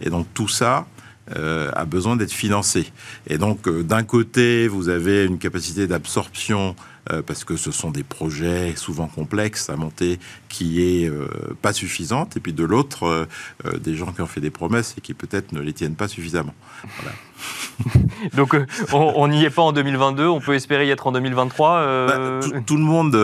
Et 0.00 0.10
donc, 0.10 0.26
tout 0.34 0.48
ça, 0.48 0.86
a 1.30 1.84
besoin 1.84 2.16
d'être 2.16 2.32
financé. 2.32 2.86
Et 3.28 3.38
donc, 3.38 3.68
d'un 3.68 4.02
côté, 4.02 4.66
vous 4.66 4.88
avez 4.88 5.24
une 5.24 5.38
capacité 5.38 5.86
d'absorption 5.86 6.74
euh, 7.12 7.20
parce 7.20 7.44
que 7.44 7.56
ce 7.56 7.70
sont 7.70 7.90
des 7.90 8.02
projets 8.02 8.74
souvent 8.76 9.08
complexes 9.08 9.68
à 9.68 9.76
monter 9.76 10.18
qui 10.48 10.80
est 10.80 11.06
euh, 11.06 11.28
pas 11.60 11.74
suffisante, 11.74 12.38
et 12.38 12.40
puis 12.40 12.54
de 12.54 12.64
l'autre, 12.64 13.04
euh, 13.04 13.78
des 13.78 13.94
gens 13.94 14.06
qui 14.06 14.22
ont 14.22 14.26
fait 14.26 14.40
des 14.40 14.50
promesses 14.50 14.94
et 14.96 15.02
qui 15.02 15.12
peut-être 15.12 15.52
ne 15.52 15.60
les 15.60 15.74
tiennent 15.74 15.96
pas 15.96 16.08
suffisamment. 16.08 16.54
Donc 18.34 18.56
on 18.92 19.28
n'y 19.28 19.44
est 19.44 19.50
pas 19.50 19.62
en 19.62 19.72
2022, 19.72 20.26
on 20.26 20.40
peut 20.40 20.54
espérer 20.54 20.86
y 20.86 20.90
être 20.90 21.06
en 21.06 21.12
2023 21.12 22.06
bah, 22.06 22.40
tout, 22.64 22.76
le 22.76 22.82
monde 22.82 23.14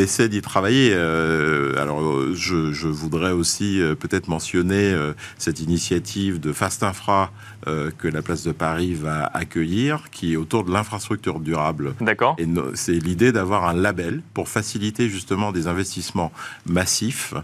essaie 0.00 0.28
d'y 0.28 0.40
travailler. 0.40 0.94
alors 0.94 2.34
je, 2.34 2.88
voudrais 2.88 3.30
aussi 3.30 3.80
peut-être 4.00 4.26
mentionner 4.28 4.96
cette 5.36 5.60
initiative 5.60 6.40
de 6.40 6.52
Fast 6.52 6.82
Infra 6.82 7.30
que 7.66 8.08
la 8.08 8.22
place 8.22 8.42
de 8.42 8.52
Paris 8.52 8.94
va 8.94 9.30
accueillir, 9.34 10.04
qui 10.10 10.32
est 10.32 10.36
autour 10.36 10.64
de 10.64 10.72
l'infrastructure 10.72 11.38
durable. 11.38 11.94
D'accord. 12.00 12.34
Et 12.38 12.46
c'est 12.74 12.92
l'idée 12.92 13.27
d'avoir 13.32 13.68
un 13.68 13.74
label 13.74 14.22
pour 14.34 14.48
faciliter 14.48 15.08
justement 15.08 15.52
des 15.52 15.66
investissements 15.66 16.32
massifs 16.66 17.34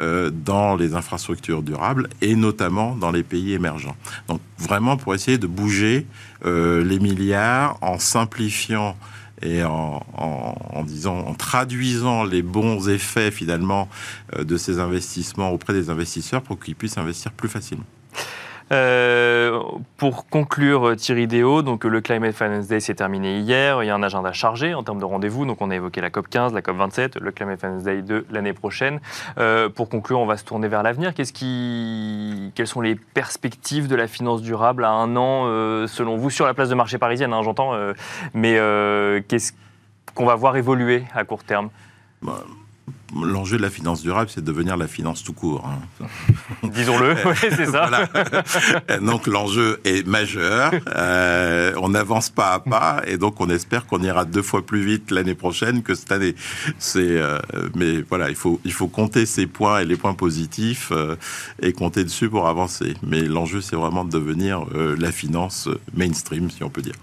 euh, 0.00 0.30
dans 0.30 0.76
les 0.76 0.94
infrastructures 0.94 1.62
durables 1.62 2.08
et 2.20 2.34
notamment 2.34 2.96
dans 2.96 3.10
les 3.10 3.22
pays 3.22 3.52
émergents. 3.52 3.96
Donc 4.28 4.40
vraiment 4.58 4.96
pour 4.96 5.14
essayer 5.14 5.38
de 5.38 5.46
bouger 5.46 6.06
euh, 6.44 6.84
les 6.84 6.98
milliards 6.98 7.78
en 7.80 7.98
simplifiant 7.98 8.96
et 9.42 9.62
en, 9.64 10.02
en 10.16 11.34
traduisant 11.34 12.24
les 12.24 12.42
bons 12.42 12.88
effets 12.88 13.30
finalement 13.30 13.88
euh, 14.36 14.44
de 14.44 14.56
ces 14.56 14.78
investissements 14.78 15.50
auprès 15.50 15.72
des 15.72 15.90
investisseurs 15.90 16.42
pour 16.42 16.58
qu'ils 16.58 16.76
puissent 16.76 16.98
investir 16.98 17.32
plus 17.32 17.48
facilement. 17.48 17.84
Euh, 19.44 19.60
pour 19.96 20.26
conclure, 20.28 20.96
Thierry 20.96 21.26
Déo, 21.26 21.62
donc 21.62 21.84
le 21.84 22.00
Climate 22.00 22.34
Finance 22.34 22.66
Day 22.66 22.80
s'est 22.80 22.94
terminé 22.94 23.38
hier. 23.38 23.82
Il 23.82 23.86
y 23.86 23.90
a 23.90 23.94
un 23.94 24.02
agenda 24.02 24.32
chargé 24.32 24.74
en 24.74 24.82
termes 24.82 24.98
de 24.98 25.04
rendez-vous. 25.04 25.46
Donc 25.46 25.60
on 25.60 25.70
a 25.70 25.74
évoqué 25.74 26.00
la 26.00 26.10
COP 26.10 26.28
15, 26.28 26.52
la 26.52 26.62
COP 26.62 26.76
27, 26.76 27.16
le 27.16 27.32
Climate 27.32 27.60
Finance 27.60 27.82
Day 27.82 28.02
de 28.02 28.26
l'année 28.30 28.52
prochaine. 28.52 29.00
Euh, 29.38 29.68
pour 29.68 29.88
conclure, 29.88 30.20
on 30.20 30.26
va 30.26 30.36
se 30.36 30.44
tourner 30.44 30.68
vers 30.68 30.82
l'avenir. 30.82 31.12
Quelles 31.14 32.66
sont 32.66 32.80
les 32.80 32.94
perspectives 32.94 33.88
de 33.88 33.96
la 33.96 34.06
finance 34.06 34.42
durable 34.42 34.84
à 34.84 34.90
un 34.90 35.16
an, 35.16 35.44
euh, 35.46 35.86
selon 35.86 36.16
vous, 36.16 36.30
sur 36.30 36.46
la 36.46 36.54
place 36.54 36.68
de 36.68 36.74
marché 36.74 36.98
parisienne, 36.98 37.32
hein, 37.32 37.42
j'entends. 37.42 37.72
mais 38.34 38.54
qu'est-ce 39.28 39.52
qu'on 40.14 40.26
va 40.26 40.34
voir 40.34 40.56
évoluer 40.56 41.04
à 41.14 41.24
court 41.24 41.44
terme? 41.44 41.70
Bah, 42.22 42.44
L'enjeu 43.22 43.56
de 43.56 43.62
la 43.62 43.70
finance 43.70 44.02
durable, 44.02 44.30
c'est 44.32 44.40
de 44.40 44.46
devenir 44.46 44.76
la 44.76 44.88
finance 44.88 45.22
tout 45.22 45.32
court. 45.32 45.66
Hein. 45.66 46.06
Disons-le, 46.62 47.16
c'est 47.40 47.66
ça. 47.66 48.08
Donc 49.00 49.26
l'enjeu 49.26 49.80
est 49.84 50.06
majeur. 50.06 50.72
Euh, 50.96 51.72
on 51.76 51.90
n'avance 51.90 52.30
pas 52.30 52.52
à 52.54 52.60
pas, 52.60 53.02
et 53.06 53.16
donc 53.16 53.40
on 53.40 53.48
espère 53.48 53.86
qu'on 53.86 54.02
ira 54.02 54.24
deux 54.24 54.42
fois 54.42 54.64
plus 54.64 54.84
vite 54.84 55.10
l'année 55.10 55.34
prochaine 55.34 55.82
que 55.82 55.94
cette 55.94 56.12
année. 56.12 56.34
C'est, 56.78 57.00
euh, 57.00 57.38
mais 57.74 58.02
voilà, 58.02 58.30
il 58.30 58.36
faut 58.36 58.60
il 58.64 58.72
faut 58.72 58.88
compter 58.88 59.26
ces 59.26 59.46
points 59.46 59.80
et 59.80 59.84
les 59.84 59.96
points 59.96 60.14
positifs 60.14 60.90
euh, 60.92 61.16
et 61.60 61.72
compter 61.72 62.04
dessus 62.04 62.28
pour 62.28 62.48
avancer. 62.48 62.94
Mais 63.06 63.22
l'enjeu, 63.22 63.60
c'est 63.60 63.76
vraiment 63.76 64.04
de 64.04 64.10
devenir 64.10 64.64
la 64.74 65.12
finance 65.12 65.68
mainstream, 65.94 66.50
si 66.50 66.62
on 66.62 66.70
peut 66.70 66.82
dire. 66.82 66.94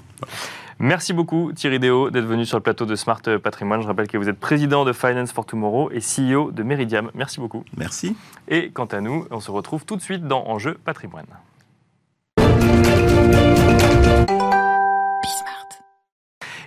Merci 0.84 1.14
beaucoup 1.14 1.54
Thierry 1.54 1.78
Déo 1.78 2.10
d'être 2.10 2.26
venu 2.26 2.44
sur 2.44 2.58
le 2.58 2.64
plateau 2.64 2.88
de 2.88 2.96
Smart 2.96 3.22
Patrimoine. 3.44 3.84
Je 3.84 3.88
rappelle 3.88 4.08
que 4.08 4.18
vous 4.18 4.28
êtes 4.28 4.40
président 4.40 4.84
de 4.84 4.94
Finance 4.94 5.32
for 5.32 5.46
Tomorrow 5.46 5.92
et 5.92 6.00
CEO 6.00 6.52
de 6.52 6.64
Meridiam. 6.64 7.12
Merci 7.14 7.40
beaucoup. 7.40 7.64
Merci. 7.78 8.16
Et 8.48 8.72
quant 8.72 8.86
à 8.86 9.00
nous, 9.00 9.28
on 9.30 9.40
se 9.40 9.52
retrouve 9.52 9.86
tout 9.86 9.96
de 9.96 10.02
suite 10.02 10.26
dans 10.26 10.44
Enjeu 10.48 10.80
Patrimoine. 10.84 11.28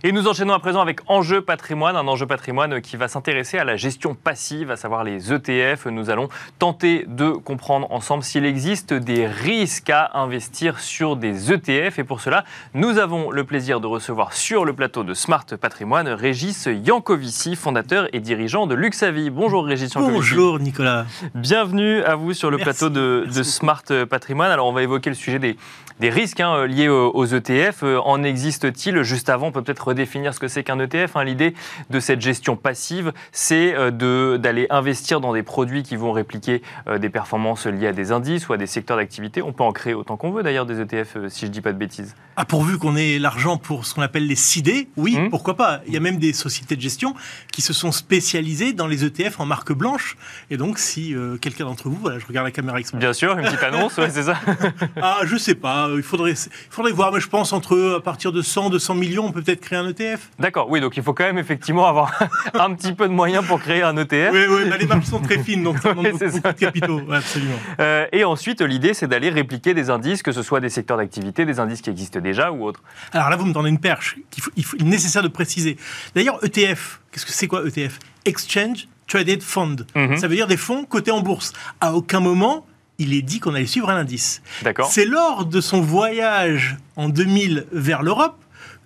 Et 0.06 0.12
nous 0.12 0.28
enchaînons 0.28 0.52
à 0.52 0.58
présent 0.58 0.82
avec 0.82 1.00
Enjeu 1.06 1.40
patrimoine, 1.40 1.96
un 1.96 2.06
enjeu 2.06 2.26
patrimoine 2.26 2.82
qui 2.82 2.98
va 2.98 3.08
s'intéresser 3.08 3.56
à 3.56 3.64
la 3.64 3.76
gestion 3.76 4.14
passive, 4.14 4.70
à 4.70 4.76
savoir 4.76 5.02
les 5.02 5.32
ETF. 5.32 5.86
Nous 5.86 6.10
allons 6.10 6.28
tenter 6.58 7.06
de 7.08 7.30
comprendre 7.30 7.90
ensemble 7.90 8.22
s'il 8.22 8.44
existe 8.44 8.92
des 8.92 9.26
risques 9.26 9.88
à 9.88 10.10
investir 10.18 10.78
sur 10.78 11.16
des 11.16 11.50
ETF. 11.50 12.00
Et 12.00 12.04
pour 12.04 12.20
cela, 12.20 12.44
nous 12.74 12.98
avons 12.98 13.30
le 13.30 13.44
plaisir 13.44 13.80
de 13.80 13.86
recevoir 13.86 14.34
sur 14.34 14.66
le 14.66 14.74
plateau 14.74 15.04
de 15.04 15.14
Smart 15.14 15.46
Patrimoine 15.58 16.08
Régis 16.08 16.68
Yankovici, 16.70 17.56
fondateur 17.56 18.06
et 18.12 18.20
dirigeant 18.20 18.66
de 18.66 18.74
Luxavi. 18.74 19.30
Bonjour 19.30 19.64
Régis 19.64 19.94
Yankovici. 19.94 20.16
Bonjour 20.16 20.58
Nicolas. 20.58 21.06
Bienvenue 21.34 22.02
à 22.02 22.14
vous 22.14 22.34
sur 22.34 22.50
le 22.50 22.58
plateau 22.58 22.90
de, 22.90 23.26
de 23.34 23.42
Smart 23.42 23.84
Patrimoine. 24.10 24.50
Alors 24.50 24.66
on 24.66 24.74
va 24.74 24.82
évoquer 24.82 25.08
le 25.08 25.16
sujet 25.16 25.38
des 25.38 25.56
des 26.00 26.10
risques 26.10 26.40
hein, 26.40 26.66
liés 26.66 26.88
aux 26.88 27.24
ETF. 27.24 27.82
Euh, 27.82 27.98
en 28.00 28.22
existe-t-il 28.22 29.02
Juste 29.02 29.28
avant, 29.28 29.48
on 29.48 29.52
peut 29.52 29.62
peut-être 29.62 29.93
redéfinir 29.94 30.34
ce 30.34 30.40
que 30.40 30.48
c'est 30.48 30.64
qu'un 30.64 30.78
ETF. 30.78 31.16
Hein. 31.16 31.24
L'idée 31.24 31.54
de 31.90 32.00
cette 32.00 32.20
gestion 32.20 32.56
passive, 32.56 33.12
c'est 33.32 33.74
euh, 33.74 34.36
d'aller 34.38 34.66
investir 34.70 35.20
dans 35.20 35.32
des 35.32 35.42
produits 35.42 35.82
qui 35.82 35.96
vont 35.96 36.12
répliquer 36.12 36.62
euh, 36.88 36.98
des 36.98 37.08
performances 37.08 37.66
liées 37.66 37.86
à 37.86 37.92
des 37.92 38.12
indices 38.12 38.48
ou 38.48 38.52
à 38.52 38.56
des 38.56 38.66
secteurs 38.66 38.96
d'activité. 38.96 39.40
On 39.40 39.52
peut 39.52 39.62
en 39.62 39.72
créer 39.72 39.94
autant 39.94 40.16
qu'on 40.16 40.32
veut 40.32 40.42
d'ailleurs 40.42 40.66
des 40.66 40.80
ETF, 40.80 41.16
si 41.28 41.42
je 41.42 41.46
ne 41.46 41.50
dis 41.52 41.60
pas 41.60 41.72
de 41.72 41.78
bêtises. 41.78 42.14
Ah, 42.36 42.44
pourvu 42.44 42.78
qu'on 42.78 42.96
ait 42.96 43.18
l'argent 43.18 43.56
pour 43.56 43.86
ce 43.86 43.94
qu'on 43.94 44.02
appelle 44.02 44.26
les 44.26 44.34
CID, 44.34 44.88
oui, 44.96 45.16
mmh. 45.16 45.30
pourquoi 45.30 45.56
pas. 45.56 45.80
Il 45.86 45.94
y 45.94 45.96
a 45.96 46.00
même 46.00 46.18
des 46.18 46.32
sociétés 46.32 46.74
de 46.74 46.80
gestion 46.80 47.14
qui 47.52 47.62
se 47.62 47.72
sont 47.72 47.92
spécialisées 47.92 48.72
dans 48.72 48.88
les 48.88 49.04
ETF 49.04 49.38
en 49.38 49.46
marque 49.46 49.72
blanche. 49.72 50.16
Et 50.50 50.56
donc, 50.56 50.78
si 50.78 51.14
quelqu'un 51.40 51.64
d'entre 51.64 51.88
vous, 51.88 51.98
voilà, 52.00 52.18
je 52.18 52.26
regarde 52.26 52.46
la 52.46 52.50
caméra 52.50 52.80
exprès. 52.80 52.98
Bien 52.98 53.12
sûr, 53.12 53.38
une 53.38 53.44
petite 53.44 53.62
annonce, 53.62 53.96
ouais, 53.98 54.10
c'est 54.10 54.24
ça. 54.24 54.36
ah, 55.00 55.20
je 55.24 55.36
sais 55.36 55.54
pas. 55.54 55.88
Il 55.94 56.02
faudrait, 56.02 56.32
il 56.32 56.70
faudrait 56.70 56.92
voir, 56.92 57.12
mais 57.12 57.20
je 57.20 57.28
pense 57.28 57.52
entre 57.52 57.94
à 57.96 58.00
partir 58.00 58.32
de 58.32 58.42
100, 58.42 58.70
200 58.70 58.94
millions, 58.94 59.26
on 59.26 59.32
peut 59.32 59.42
peut-être 59.42 59.60
créer 59.60 59.78
un 59.78 59.83
ETF. 59.88 60.30
D'accord, 60.38 60.70
oui, 60.70 60.80
donc 60.80 60.96
il 60.96 61.02
faut 61.02 61.12
quand 61.12 61.24
même 61.24 61.38
effectivement 61.38 61.86
avoir 61.86 62.12
un 62.54 62.74
petit 62.74 62.92
peu 62.92 63.08
de 63.08 63.12
moyens 63.12 63.44
pour 63.46 63.60
créer 63.60 63.82
un 63.82 63.96
ETF. 63.96 64.30
Oui, 64.32 64.44
oui, 64.48 64.70
les 64.78 64.86
marges 64.86 65.04
sont 65.04 65.20
très 65.20 65.38
fines, 65.38 65.62
donc 65.62 65.78
ça 65.78 65.90
demande 65.90 66.08
beaucoup, 66.10 66.24
de 66.24 66.52
capitaux. 66.52 67.00
absolument. 67.12 67.56
Euh, 67.80 68.06
et 68.12 68.24
ensuite, 68.24 68.60
l'idée, 68.60 68.94
c'est 68.94 69.08
d'aller 69.08 69.30
répliquer 69.30 69.74
des 69.74 69.90
indices, 69.90 70.22
que 70.22 70.32
ce 70.32 70.42
soit 70.42 70.60
des 70.60 70.68
secteurs 70.68 70.96
d'activité, 70.96 71.44
des 71.44 71.60
indices 71.60 71.82
qui 71.82 71.90
existent 71.90 72.20
déjà 72.20 72.50
ou 72.50 72.64
autres. 72.64 72.82
Alors 73.12 73.30
là, 73.30 73.36
vous 73.36 73.46
me 73.46 73.52
tendez 73.52 73.70
une 73.70 73.80
perche 73.80 74.16
qu'il 74.30 74.42
faut, 74.42 74.50
il, 74.56 74.64
faut, 74.64 74.76
est 74.76 74.84
nécessaire 74.84 75.22
de 75.22 75.28
préciser. 75.28 75.76
D'ailleurs, 76.14 76.38
ETF, 76.44 77.00
qu'est-ce 77.10 77.26
que 77.26 77.32
c'est 77.32 77.46
quoi 77.46 77.66
ETF 77.66 77.98
Exchange 78.24 78.88
Traded 79.06 79.42
Fund. 79.42 79.86
Mhm. 79.94 80.16
Ça 80.16 80.28
veut 80.28 80.36
dire 80.36 80.46
des 80.46 80.56
fonds 80.56 80.84
cotés 80.84 81.10
en 81.10 81.20
bourse. 81.20 81.52
À 81.80 81.94
aucun 81.94 82.20
moment, 82.20 82.66
il 82.98 83.14
est 83.14 83.22
dit 83.22 83.40
qu'on 83.40 83.54
allait 83.54 83.66
suivre 83.66 83.90
un 83.90 83.96
indice. 83.96 84.42
D'accord. 84.62 84.90
C'est 84.90 85.04
lors 85.04 85.46
de 85.46 85.60
son 85.60 85.80
voyage 85.80 86.76
en 86.96 87.08
2000 87.08 87.66
vers 87.72 88.02
l'Europe 88.02 88.36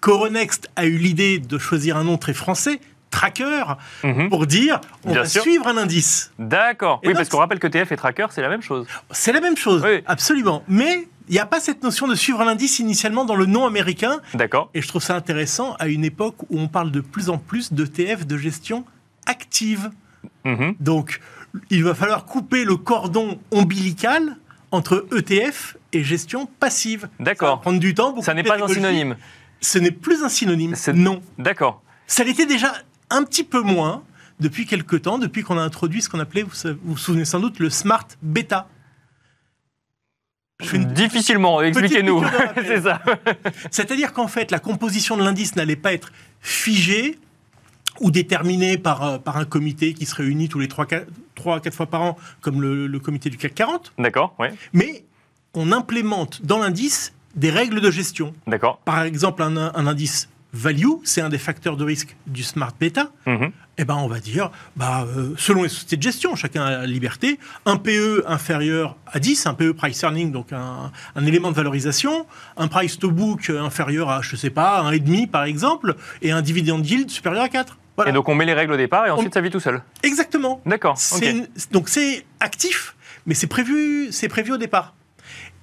qu'Euronext 0.01 0.71
a 0.77 0.87
eu 0.87 0.97
l'idée 0.97 1.39
de 1.39 1.59
choisir 1.59 1.97
un 1.97 2.05
nom 2.05 2.19
très 2.19 2.35
français, 2.35 2.81
Tracker, 3.11 3.65
mhm. 4.05 4.29
pour 4.29 4.47
dire 4.47 4.81
on 5.05 5.15
va 5.15 5.25
suivre 5.25 5.67
un 5.67 5.77
indice. 5.77 6.31
D'accord. 6.39 7.01
Oui, 7.05 7.15
parce 7.15 7.29
qu'on 7.29 7.39
rappelle 7.39 7.59
que 7.59 7.67
TF 7.67 7.93
et 7.93 7.97
Tracker, 7.97 8.27
c'est 8.31 8.43
la 8.43 8.49
même 8.49 8.63
chose. 8.63 8.87
C'est 9.11 9.33
la 9.33 9.41
même 9.41 9.57
chose, 9.57 9.85
absolument. 10.07 10.63
Mais 10.69 11.09
il 11.29 11.33
n'y 11.33 11.39
a 11.39 11.47
pas 11.47 11.61
cette 11.61 11.83
notion 11.83 12.07
de 12.09 12.15
suivre 12.15 12.41
un 12.41 12.49
indice 12.49 12.79
initialement 12.79 13.25
dans 13.25 13.37
le 13.37 13.47
nom 13.47 13.67
américain. 13.67 14.21
D'accord. 14.35 14.71
Et 14.75 14.83
je 14.83 14.89
trouve 14.89 15.03
ça 15.03 15.15
intéressant 15.15 15.75
à 15.79 15.89
une 15.89 16.05
époque 16.05 16.37
où 16.51 16.59
on 16.59 16.69
parle 16.69 16.91
de 16.91 17.01
plus 17.01 17.29
en 17.29 17.39
plus 17.39 17.73
de 17.73 17.85
TF 17.85 18.27
de 18.27 18.37
gestion 18.37 18.85
active. 19.27 19.91
Mhm. 20.45 20.75
Donc, 20.81 21.21
il 21.71 21.85
va 21.85 21.95
falloir 21.95 22.25
couper 22.25 22.65
le 22.65 22.77
cordon 22.77 23.39
ombilical 23.51 24.37
entre 24.71 25.07
ETF 25.17 25.77
et 25.93 26.05
gestion 26.05 26.47
passive. 26.61 27.09
D'accord. 27.21 27.61
Prendre 27.61 27.81
du 27.81 27.95
temps. 27.95 28.21
Ça 28.23 28.35
n'est 28.35 28.43
pas 28.43 28.63
un 28.63 28.69
synonyme. 28.69 29.17
Ce 29.61 29.79
n'est 29.79 29.91
plus 29.91 30.23
un 30.23 30.29
synonyme. 30.29 30.75
Non. 30.95 31.23
D'accord. 31.39 31.83
Ça 32.07 32.25
l'était 32.25 32.47
déjà 32.47 32.73
un 33.11 33.25
petit 33.25 33.45
peu 33.45 33.61
moins 33.61 34.03
depuis 34.41 34.67
quelques 34.67 35.03
temps, 35.03 35.19
depuis 35.19 35.43
qu'on 35.43 35.59
a 35.59 35.63
introduit 35.63 36.03
ce 36.03 36.09
qu'on 36.09 36.21
appelait, 36.21 36.43
vous 36.43 36.53
vous, 36.85 36.97
souvenez 36.97 37.25
sans 37.25 37.41
doute, 37.41 37.59
le 37.59 37.71
smart 37.71 38.07
beta. 38.23 38.69
Difficilement, 40.73 41.61
expliquez-nous. 41.63 42.25
C'est 42.57 42.83
ça. 42.83 43.01
C'est-à-dire 43.71 44.13
qu'en 44.13 44.29
fait, 44.29 44.51
la 44.51 44.59
composition 44.59 45.17
de 45.17 45.23
l'indice 45.23 45.55
n'allait 45.57 45.77
pas 45.77 45.93
être 45.93 46.13
figée, 46.41 47.19
ou 48.01 48.11
déterminé 48.11 48.79
par, 48.79 49.03
euh, 49.03 49.19
par 49.19 49.37
un 49.37 49.45
comité 49.45 49.95
qui 49.95 50.07
se 50.07 50.15
réunit 50.15 50.49
tous 50.49 50.59
les 50.59 50.69
3 50.69 50.87
à 50.87 51.61
4 51.61 51.75
fois 51.75 51.87
par 51.87 52.03
an, 52.03 52.17
comme 52.41 52.61
le, 52.63 52.99
comité 52.99 53.31
du 53.31 53.37
CAC 53.37 53.55
40. 53.55 53.93
D'accord, 53.99 54.35
oui. 54.39 54.49
Mais 54.73 55.05
on 55.55 55.73
implémente 55.73 56.45
dans 56.45 56.59
l'indice 56.59 57.13
des 57.35 57.51
règles 57.51 57.81
de 57.81 57.91
gestion. 57.91 58.35
D'accord. 58.47 58.79
Par 58.85 59.03
exemple, 59.03 59.43
un, 59.43 59.57
un 59.57 59.87
indice 59.87 60.29
value, 60.53 60.87
c'est 61.05 61.21
un 61.21 61.29
des 61.29 61.39
facteurs 61.39 61.77
de 61.77 61.85
risque 61.85 62.17
du 62.27 62.43
smart 62.43 62.73
beta. 62.79 63.11
Mhm. 63.27 63.53
Eh 63.81 63.85
ben, 63.85 63.95
on 63.95 64.09
va 64.09 64.19
dire, 64.19 64.51
bah, 64.77 65.07
euh, 65.07 65.35
selon 65.37 65.63
les 65.63 65.69
sociétés 65.69 65.97
de 65.99 66.03
gestion, 66.03 66.35
chacun 66.35 66.65
a 66.65 66.71
la 66.79 66.87
liberté, 66.87 67.39
un 67.65 67.77
PE 67.77 68.25
inférieur 68.27 68.97
à 69.07 69.21
10, 69.21 69.47
un 69.47 69.55
PE 69.55 69.73
price 69.73 70.03
earning, 70.03 70.33
donc 70.33 70.53
un, 70.53 70.91
un 71.15 71.27
élément 71.27 71.51
de 71.51 71.57
valorisation, 71.57 72.27
un 72.57 72.67
price 72.67 72.99
to 72.99 73.11
book 73.11 73.51
inférieur 73.51 74.11
à, 74.11 74.21
je 74.21 74.35
sais 74.35 74.51
pas, 74.51 74.83
1,5 74.91 75.29
par 75.29 75.45
exemple, 75.45 75.95
et 76.23 76.33
un 76.33 76.43
dividend 76.43 76.83
yield 76.83 77.11
supérieur 77.11 77.45
à 77.45 77.49
4. 77.49 77.79
Et 78.07 78.13
donc 78.13 78.29
on 78.29 78.35
met 78.35 78.45
les 78.45 78.55
règles 78.55 78.73
au 78.73 78.77
départ 78.77 79.07
et 79.07 79.11
ensuite 79.11 79.35
ça 79.35 79.41
vit 79.41 79.51
tout 79.51 79.61
seul. 79.61 79.83
Exactement. 80.03 80.61
D'accord. 80.67 80.97
Donc 81.73 81.89
c'est 81.89 82.25
actif, 82.41 82.95
mais 83.27 83.35
c'est 83.35 83.49
prévu, 83.49 84.09
c'est 84.13 84.29
prévu 84.29 84.53
au 84.53 84.57
départ. 84.57 84.95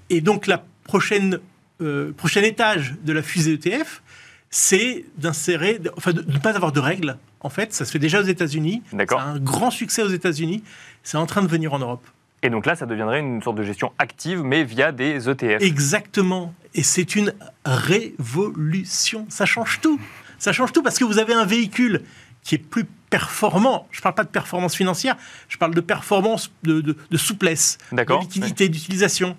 Et 0.10 0.22
donc 0.22 0.48
la 0.48 0.64
prochaine, 0.84 1.40
euh, 1.82 2.14
prochain 2.14 2.42
étage 2.42 2.96
de 3.04 3.14
la 3.14 3.22
fusée 3.22 3.54
ETF, 3.54 4.02
c'est 4.50 5.06
d'insérer, 5.18 5.80
enfin 5.98 6.14
de 6.14 6.22
ne 6.22 6.38
pas 6.38 6.56
avoir 6.56 6.72
de 6.72 6.80
règles. 6.80 7.18
En 7.42 7.50
fait, 7.50 7.74
ça 7.74 7.86
se 7.86 7.92
fait 7.92 8.00
déjà 8.00 8.22
aux 8.22 8.26
États-Unis. 8.26 8.82
D'accord. 8.94 9.22
C'est 9.22 9.38
un 9.38 9.40
grand 9.40 9.72
succès 9.72 10.02
aux 10.02 10.10
États-Unis. 10.10 10.64
C'est 11.04 11.18
en 11.18 11.26
train 11.26 11.42
de 11.42 11.48
venir 11.48 11.74
en 11.74 11.80
Europe. 11.80 12.06
Et 12.42 12.50
donc 12.50 12.66
là, 12.66 12.76
ça 12.76 12.86
deviendrait 12.86 13.20
une 13.20 13.42
sorte 13.42 13.58
de 13.58 13.64
gestion 13.64 13.92
active, 13.98 14.44
mais 14.44 14.64
via 14.64 14.92
des 14.92 15.30
ETF. 15.30 15.62
Exactement. 15.62 16.54
Et 16.74 16.84
c'est 16.84 17.16
une 17.16 17.34
révolution. 17.66 19.26
Ça 19.30 19.46
change 19.46 19.80
tout. 19.82 20.00
Ça 20.40 20.54
change 20.54 20.72
tout 20.72 20.84
parce 20.84 20.98
que 20.98 21.04
vous 21.04 21.20
avez 21.20 21.34
un 21.34 21.46
véhicule 21.46 22.04
qui 22.44 22.56
est 22.56 22.60
plus 22.60 22.86
performant. 23.10 23.88
Je 23.92 24.00
ne 24.00 24.04
parle 24.04 24.16
pas 24.16 24.24
de 24.24 24.30
performance 24.30 24.76
financière, 24.76 25.16
je 25.50 25.58
parle 25.58 25.74
de 25.74 25.82
performance 25.82 26.52
de, 26.64 26.96
souplesse, 27.16 27.78
de 27.92 28.20
liquidité, 28.20 28.70
d'utilisation. 28.70 29.36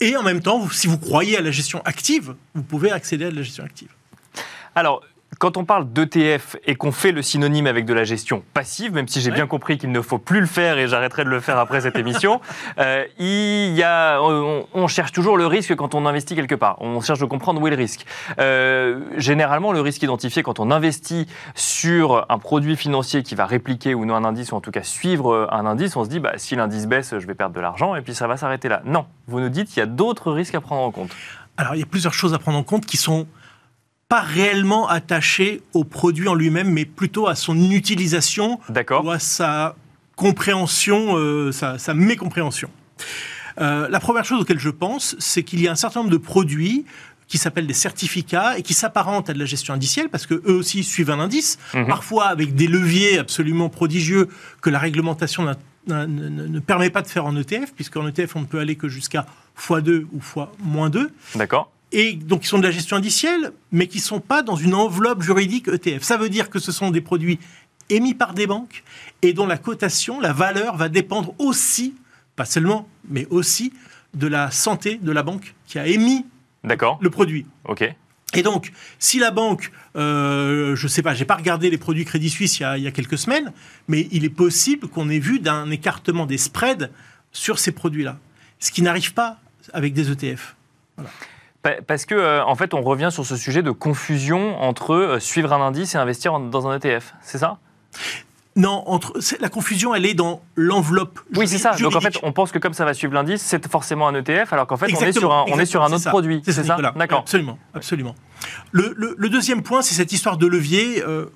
Et 0.00 0.16
en 0.16 0.22
même 0.22 0.40
temps, 0.40 0.68
si 0.70 0.86
vous 0.86 0.98
croyez 0.98 1.36
à 1.36 1.40
la 1.40 1.50
gestion 1.50 1.80
active, 1.84 2.34
vous 2.54 2.62
pouvez 2.62 2.90
accéder 2.90 3.26
à 3.26 3.30
la 3.30 3.42
gestion 3.42 3.64
active. 3.64 3.88
Quand 5.38 5.56
on 5.56 5.64
parle 5.64 5.92
d'ETF 5.92 6.56
et 6.66 6.74
qu'on 6.74 6.90
fait 6.90 7.12
le 7.12 7.22
synonyme 7.22 7.66
avec 7.66 7.84
de 7.84 7.94
la 7.94 8.04
gestion 8.04 8.42
passive, 8.54 8.92
même 8.92 9.06
si 9.06 9.20
j'ai 9.20 9.30
bien 9.30 9.46
compris 9.46 9.78
qu'il 9.78 9.92
ne 9.92 10.00
faut 10.00 10.18
plus 10.18 10.40
le 10.40 10.46
faire 10.46 10.78
et 10.78 10.88
j'arrêterai 10.88 11.24
de 11.24 11.28
le 11.30 11.40
faire 11.40 11.58
après 11.58 11.82
cette 11.82 11.96
émission, 11.96 12.40
euh, 12.78 13.04
il 13.18 13.74
y 13.74 13.82
a, 13.82 14.20
on, 14.20 14.88
cherche 14.88 15.12
toujours 15.12 15.36
le 15.36 15.46
risque 15.46 15.74
quand 15.76 15.94
on 15.94 16.06
investit 16.06 16.34
quelque 16.34 16.54
part. 16.54 16.76
On 16.80 17.00
cherche 17.00 17.20
de 17.20 17.24
comprendre 17.24 17.60
où 17.60 17.66
est 17.66 17.70
le 17.70 17.76
risque. 17.76 18.04
Euh, 18.40 19.00
généralement, 19.16 19.72
le 19.72 19.80
risque 19.80 20.02
identifié 20.02 20.42
quand 20.42 20.58
on 20.58 20.70
investit 20.70 21.26
sur 21.54 22.26
un 22.28 22.38
produit 22.38 22.76
financier 22.76 23.22
qui 23.22 23.34
va 23.34 23.46
répliquer 23.46 23.94
ou 23.94 24.04
non 24.04 24.16
un 24.16 24.24
indice, 24.24 24.50
ou 24.52 24.56
en 24.56 24.60
tout 24.60 24.72
cas 24.72 24.82
suivre 24.82 25.48
un 25.52 25.66
indice, 25.66 25.94
on 25.96 26.04
se 26.04 26.08
dit, 26.08 26.18
bah, 26.18 26.32
si 26.36 26.56
l'indice 26.56 26.86
baisse, 26.86 27.14
je 27.16 27.26
vais 27.26 27.34
perdre 27.34 27.54
de 27.54 27.60
l'argent 27.60 27.94
et 27.94 28.02
puis 28.02 28.14
ça 28.14 28.26
va 28.26 28.36
s'arrêter 28.36 28.68
là. 28.68 28.82
Non, 28.84 29.06
vous 29.28 29.40
nous 29.40 29.50
dites 29.50 29.68
qu'il 29.68 29.78
y 29.78 29.82
a 29.82 29.86
d'autres 29.86 30.32
risques 30.32 30.54
à 30.54 30.60
prendre 30.60 30.82
en 30.82 30.90
compte. 30.90 31.10
Alors, 31.56 31.74
il 31.74 31.80
y 31.80 31.82
a 31.82 31.86
plusieurs 31.86 32.14
choses 32.14 32.34
à 32.34 32.38
prendre 32.38 32.58
en 32.58 32.62
compte 32.62 32.86
qui 32.86 32.96
sont 32.96 33.26
pas 34.08 34.20
réellement 34.20 34.88
attaché 34.88 35.60
au 35.74 35.84
produit 35.84 36.28
en 36.28 36.34
lui-même, 36.34 36.70
mais 36.70 36.84
plutôt 36.86 37.28
à 37.28 37.34
son 37.34 37.70
utilisation 37.70 38.58
ou 38.68 39.10
à 39.10 39.18
sa 39.18 39.76
compréhension, 40.16 41.16
euh, 41.16 41.52
sa, 41.52 41.94
mécompréhension. 41.94 42.70
Euh, 43.60 43.88
la 43.88 44.00
première 44.00 44.24
chose 44.24 44.42
auquel 44.42 44.58
je 44.58 44.70
pense, 44.70 45.14
c'est 45.18 45.42
qu'il 45.42 45.60
y 45.60 45.68
a 45.68 45.72
un 45.72 45.76
certain 45.76 46.00
nombre 46.00 46.10
de 46.10 46.16
produits 46.16 46.86
qui 47.28 47.36
s'appellent 47.36 47.66
des 47.66 47.74
certificats 47.74 48.58
et 48.58 48.62
qui 48.62 48.72
s'apparentent 48.72 49.28
à 49.28 49.34
de 49.34 49.38
la 49.38 49.44
gestion 49.44 49.74
indicielle 49.74 50.08
parce 50.08 50.26
que 50.26 50.34
eux 50.34 50.54
aussi 50.54 50.82
suivent 50.82 51.10
un 51.10 51.20
indice, 51.20 51.58
mhm. 51.74 51.86
parfois 51.86 52.26
avec 52.26 52.54
des 52.54 52.66
leviers 52.66 53.18
absolument 53.18 53.68
prodigieux 53.68 54.28
que 54.62 54.70
la 54.70 54.78
réglementation 54.78 55.46
ne 55.86 56.58
permet 56.60 56.88
pas 56.88 57.02
de 57.02 57.08
faire 57.08 57.26
en 57.26 57.36
ETF, 57.36 57.74
puisqu'en 57.74 58.08
ETF 58.08 58.36
on 58.36 58.40
ne 58.40 58.46
peut 58.46 58.58
aller 58.58 58.76
que 58.76 58.88
jusqu'à 58.88 59.26
x2 59.58 60.06
ou 60.12 60.18
x-2. 60.18 61.08
D'accord 61.34 61.70
et 61.92 62.12
donc 62.14 62.42
qui 62.42 62.48
sont 62.48 62.58
de 62.58 62.64
la 62.64 62.70
gestion 62.70 62.96
indicielle, 62.96 63.52
mais 63.72 63.86
qui 63.86 63.98
ne 63.98 64.02
sont 64.02 64.20
pas 64.20 64.42
dans 64.42 64.56
une 64.56 64.74
enveloppe 64.74 65.22
juridique 65.22 65.68
ETF. 65.68 66.02
Ça 66.02 66.16
veut 66.16 66.28
dire 66.28 66.50
que 66.50 66.58
ce 66.58 66.72
sont 66.72 66.90
des 66.90 67.00
produits 67.00 67.38
émis 67.90 68.14
par 68.14 68.34
des 68.34 68.46
banques 68.46 68.82
et 69.22 69.32
dont 69.32 69.46
la 69.46 69.58
cotation, 69.58 70.20
la 70.20 70.32
valeur 70.32 70.76
va 70.76 70.88
dépendre 70.88 71.34
aussi, 71.38 71.94
pas 72.36 72.44
seulement, 72.44 72.88
mais 73.08 73.26
aussi 73.30 73.72
de 74.14 74.26
la 74.26 74.50
santé 74.50 74.98
de 75.00 75.12
la 75.12 75.22
banque 75.22 75.54
qui 75.66 75.78
a 75.78 75.86
émis 75.86 76.26
le 77.00 77.10
produit. 77.10 77.46
Ok. 77.64 77.88
Et 78.34 78.42
donc, 78.42 78.72
si 78.98 79.18
la 79.18 79.30
banque, 79.30 79.72
euh, 79.96 80.76
je 80.76 80.82
ne 80.82 80.88
sais 80.88 81.00
pas, 81.00 81.14
j'ai 81.14 81.24
pas 81.24 81.36
regardé 81.36 81.70
les 81.70 81.78
produits 81.78 82.04
Crédit 82.04 82.28
Suisse 82.28 82.58
il 82.58 82.62
y 82.62 82.66
a, 82.66 82.76
il 82.76 82.84
y 82.84 82.86
a 82.86 82.90
quelques 82.90 83.16
semaines, 83.16 83.52
mais 83.88 84.06
il 84.12 84.24
est 84.24 84.30
possible 84.30 84.86
qu'on 84.86 85.08
ait 85.08 85.18
vu 85.18 85.40
d'un 85.40 85.70
écartement 85.70 86.26
des 86.26 86.36
spreads 86.36 86.90
sur 87.32 87.58
ces 87.58 87.72
produits-là, 87.72 88.18
ce 88.58 88.70
qui 88.70 88.82
n'arrive 88.82 89.14
pas 89.14 89.38
avec 89.72 89.94
des 89.94 90.10
ETF. 90.10 90.56
Voilà. 90.96 91.10
Parce 91.62 92.06
que, 92.06 92.14
euh, 92.14 92.44
en 92.44 92.54
fait, 92.54 92.72
on 92.72 92.82
revient 92.82 93.08
sur 93.10 93.26
ce 93.26 93.36
sujet 93.36 93.62
de 93.62 93.70
confusion 93.70 94.60
entre 94.60 94.94
euh, 94.94 95.18
suivre 95.18 95.52
un 95.52 95.60
indice 95.60 95.94
et 95.94 95.98
investir 95.98 96.38
dans 96.38 96.68
un 96.68 96.76
ETF. 96.76 97.14
C'est 97.20 97.38
ça? 97.38 97.58
Non, 98.58 98.82
entre, 98.86 99.14
la 99.40 99.48
confusion, 99.48 99.94
elle 99.94 100.04
est 100.04 100.14
dans 100.14 100.42
l'enveloppe. 100.56 101.20
Oui, 101.36 101.46
c'est 101.46 101.58
ça. 101.58 101.76
Donc 101.76 101.94
en 101.94 102.00
fait, 102.00 102.18
on 102.24 102.32
pense 102.32 102.50
que 102.50 102.58
comme 102.58 102.74
ça 102.74 102.84
va 102.84 102.92
suivre 102.92 103.14
l'indice, 103.14 103.40
c'est 103.40 103.70
forcément 103.70 104.08
un 104.08 104.14
ETF, 104.16 104.52
alors 104.52 104.66
qu'en 104.66 104.76
fait, 104.76 104.92
on 104.92 105.00
est 105.00 105.12
sur 105.12 105.32
un, 105.32 105.44
on 105.48 105.60
est 105.60 105.64
sur 105.64 105.82
un 105.84 105.92
autre 105.92 106.08
produit. 106.08 106.42
C'est 106.44 106.52
ça, 106.52 106.76
D'accord. 106.96 107.20
Absolument, 107.20 107.56
absolument. 107.72 108.16
Le, 108.72 109.28
deuxième 109.28 109.62
point, 109.62 109.80
c'est 109.80 109.94
cette 109.94 110.12
histoire 110.12 110.38
de 110.38 110.46
levier. 110.48 111.04
Euh, 111.06 111.26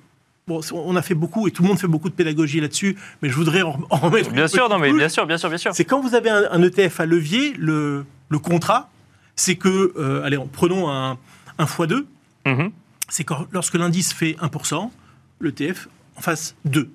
bon, 0.47 0.59
on 0.73 0.97
a 0.97 1.01
fait 1.01 1.15
beaucoup 1.15 1.47
et 1.47 1.51
tout 1.51 1.63
le 1.63 1.69
monde 1.69 1.79
fait 1.79 1.87
beaucoup 1.87 2.09
de 2.09 2.13
pédagogie 2.13 2.59
là-dessus, 2.59 2.97
mais 3.21 3.29
je 3.29 3.35
voudrais 3.35 3.61
en, 3.61 3.77
remettre. 3.89 4.31
Bien 4.31 4.49
sûr, 4.49 4.67
non, 4.67 4.77
mais 4.77 4.91
bien 4.91 5.07
sûr, 5.07 5.25
bien 5.25 5.37
sûr, 5.37 5.47
bien 5.47 5.57
sûr. 5.57 5.73
C'est 5.73 5.85
quand 5.85 6.01
vous 6.01 6.15
avez 6.15 6.29
un, 6.29 6.43
un, 6.51 6.61
ETF 6.61 6.99
à 6.99 7.05
levier, 7.05 7.53
le, 7.57 8.05
le 8.27 8.39
contrat, 8.39 8.89
c'est 9.35 9.55
que, 9.55 9.93
euh, 9.97 10.23
allez, 10.23 10.37
prenons 10.51 10.89
un, 10.89 11.17
x2. 11.59 12.05
Mhm. 12.45 12.71
c'est 13.07 13.23
que 13.23 13.33
lorsque 13.51 13.75
l'indice 13.75 14.11
fait 14.11 14.35
1%, 14.41 14.91
l'ETF 15.39 15.87
en 16.17 16.21
fasse 16.21 16.55
2. 16.65 16.91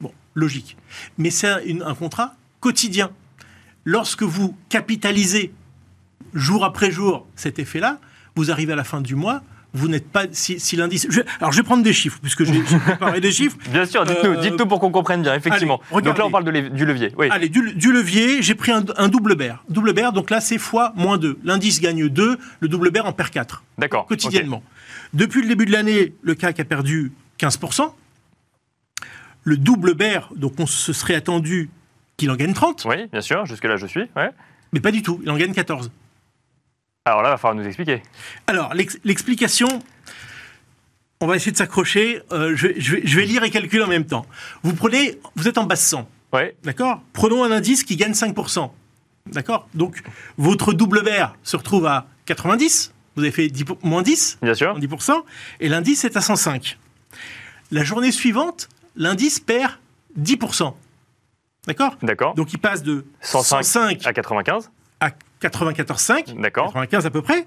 Bon, 0.00 0.12
logique. 0.34 0.76
Mais 1.18 1.30
c'est 1.30 1.48
un 1.48 1.94
contrat 1.94 2.34
quotidien. 2.60 3.10
Lorsque 3.84 4.22
vous 4.22 4.56
capitalisez 4.68 5.52
jour 6.34 6.64
après 6.64 6.90
jour 6.90 7.26
cet 7.36 7.58
effet-là, 7.58 7.98
vous 8.36 8.50
arrivez 8.50 8.72
à 8.72 8.76
la 8.76 8.84
fin 8.84 9.00
du 9.00 9.14
mois, 9.14 9.42
vous 9.74 9.88
n'êtes 9.88 10.08
pas. 10.08 10.24
Si, 10.32 10.76
l'indice. 10.76 11.08
alors, 11.40 11.52
je 11.52 11.56
vais 11.58 11.62
prendre 11.62 11.82
des 11.82 11.92
chiffres, 11.92 12.18
puisque 12.20 12.44
j'ai 12.44 12.60
préparé 12.60 13.20
des 13.20 13.32
chiffres. 13.32 13.56
Bien 13.70 13.86
sûr, 13.86 14.04
dites-nous, 14.04 14.36
dites 14.36 14.62
pour 14.64 14.80
qu'on 14.80 14.90
comprenne 14.90 15.22
bien, 15.22 15.34
effectivement. 15.34 15.80
donc 15.90 16.18
là, 16.18 16.26
on 16.26 16.30
parle 16.30 16.70
du 16.70 16.84
levier. 16.84 17.12
Oui. 17.16 17.28
Allez, 17.30 17.48
du, 17.48 17.92
levier, 17.92 18.42
j'ai 18.42 18.54
pris 18.54 18.72
un, 18.72 19.08
double 19.08 19.34
bear. 19.34 19.64
Double 19.68 19.92
bear, 19.92 20.12
donc 20.12 20.30
là, 20.30 20.40
c'est 20.40 20.58
fois 20.58 20.92
moins 20.96 21.18
2. 21.18 21.38
L'indice 21.44 21.80
gagne 21.80 22.08
2, 22.08 22.38
le 22.60 22.68
double 22.68 22.90
bear 22.90 23.06
en 23.06 23.12
perd 23.12 23.30
4. 23.30 23.62
D'accord. 23.78 24.06
Quotidiennement. 24.06 24.62
Depuis 25.14 25.42
le 25.42 25.48
début 25.48 25.66
de 25.66 25.72
l'année, 25.72 26.14
le 26.22 26.34
CAC 26.34 26.60
a 26.60 26.64
perdu 26.64 27.12
15%. 27.38 27.92
Le 29.44 29.56
double 29.56 29.94
bear, 29.94 30.30
donc 30.36 30.54
on 30.58 30.66
se 30.66 30.92
serait 30.92 31.14
attendu 31.14 31.70
qu'il 32.16 32.30
en 32.30 32.36
gagne 32.36 32.52
30. 32.52 32.86
Oui, 32.88 33.08
bien 33.10 33.20
sûr, 33.20 33.44
jusque-là, 33.46 33.76
je 33.76 33.86
suis. 33.86 34.04
Ouais. 34.16 34.30
Mais 34.72 34.80
pas 34.80 34.90
du 34.90 35.02
tout, 35.02 35.20
il 35.22 35.30
en 35.30 35.36
gagne 35.36 35.52
14. 35.52 35.90
Alors 37.04 37.22
là, 37.22 37.30
il 37.30 37.32
va 37.32 37.36
falloir 37.36 37.60
nous 37.60 37.66
expliquer. 37.66 38.00
Alors, 38.46 38.72
l'explication, 38.74 39.66
on 41.20 41.26
va 41.26 41.34
essayer 41.34 41.50
de 41.50 41.56
s'accrocher. 41.56 42.22
Euh, 42.30 42.54
je, 42.54 42.68
vais, 43.16 43.24
lire 43.24 43.42
et 43.42 43.50
calculer 43.50 43.82
en 43.82 43.88
même 43.88 44.06
temps. 44.06 44.24
Vous 44.62 44.72
prenez, 44.72 45.18
vous 45.34 45.48
êtes 45.48 45.58
en 45.58 45.64
basse 45.64 45.84
100. 45.84 46.08
Oui. 46.32 46.42
D'accord? 46.62 47.02
Prenons 47.12 47.42
un 47.42 47.50
indice 47.50 47.82
qui 47.82 47.96
gagne 47.96 48.12
5%. 48.12 48.70
D'accord? 49.26 49.68
Donc, 49.74 50.00
votre 50.38 50.72
double 50.72 51.02
vert 51.02 51.34
se 51.42 51.56
retrouve 51.56 51.86
à 51.86 52.06
90. 52.26 52.92
Vous 53.16 53.22
avez 53.22 53.32
fait 53.32 53.48
10, 53.48 53.64
moins 53.82 54.02
10. 54.02 54.38
Bien 54.40 54.54
sûr. 54.54 54.78
10%. 54.78 55.24
Et 55.58 55.68
l'indice 55.68 56.04
est 56.04 56.16
à 56.16 56.20
105. 56.20 56.78
La 57.72 57.82
journée 57.82 58.12
suivante, 58.12 58.68
l'indice 58.94 59.40
perd 59.40 59.72
10%. 60.20 60.72
D'accord? 61.66 61.96
D'accord. 62.00 62.34
Donc, 62.34 62.52
il 62.52 62.58
passe 62.58 62.84
de 62.84 63.04
105 63.22 64.06
à 64.06 64.12
95 64.12 64.70
à 65.00 65.10
94,5, 65.42 66.40
D'accord. 66.40 66.66
95 66.66 67.06
à 67.06 67.10
peu 67.10 67.22
près, 67.22 67.46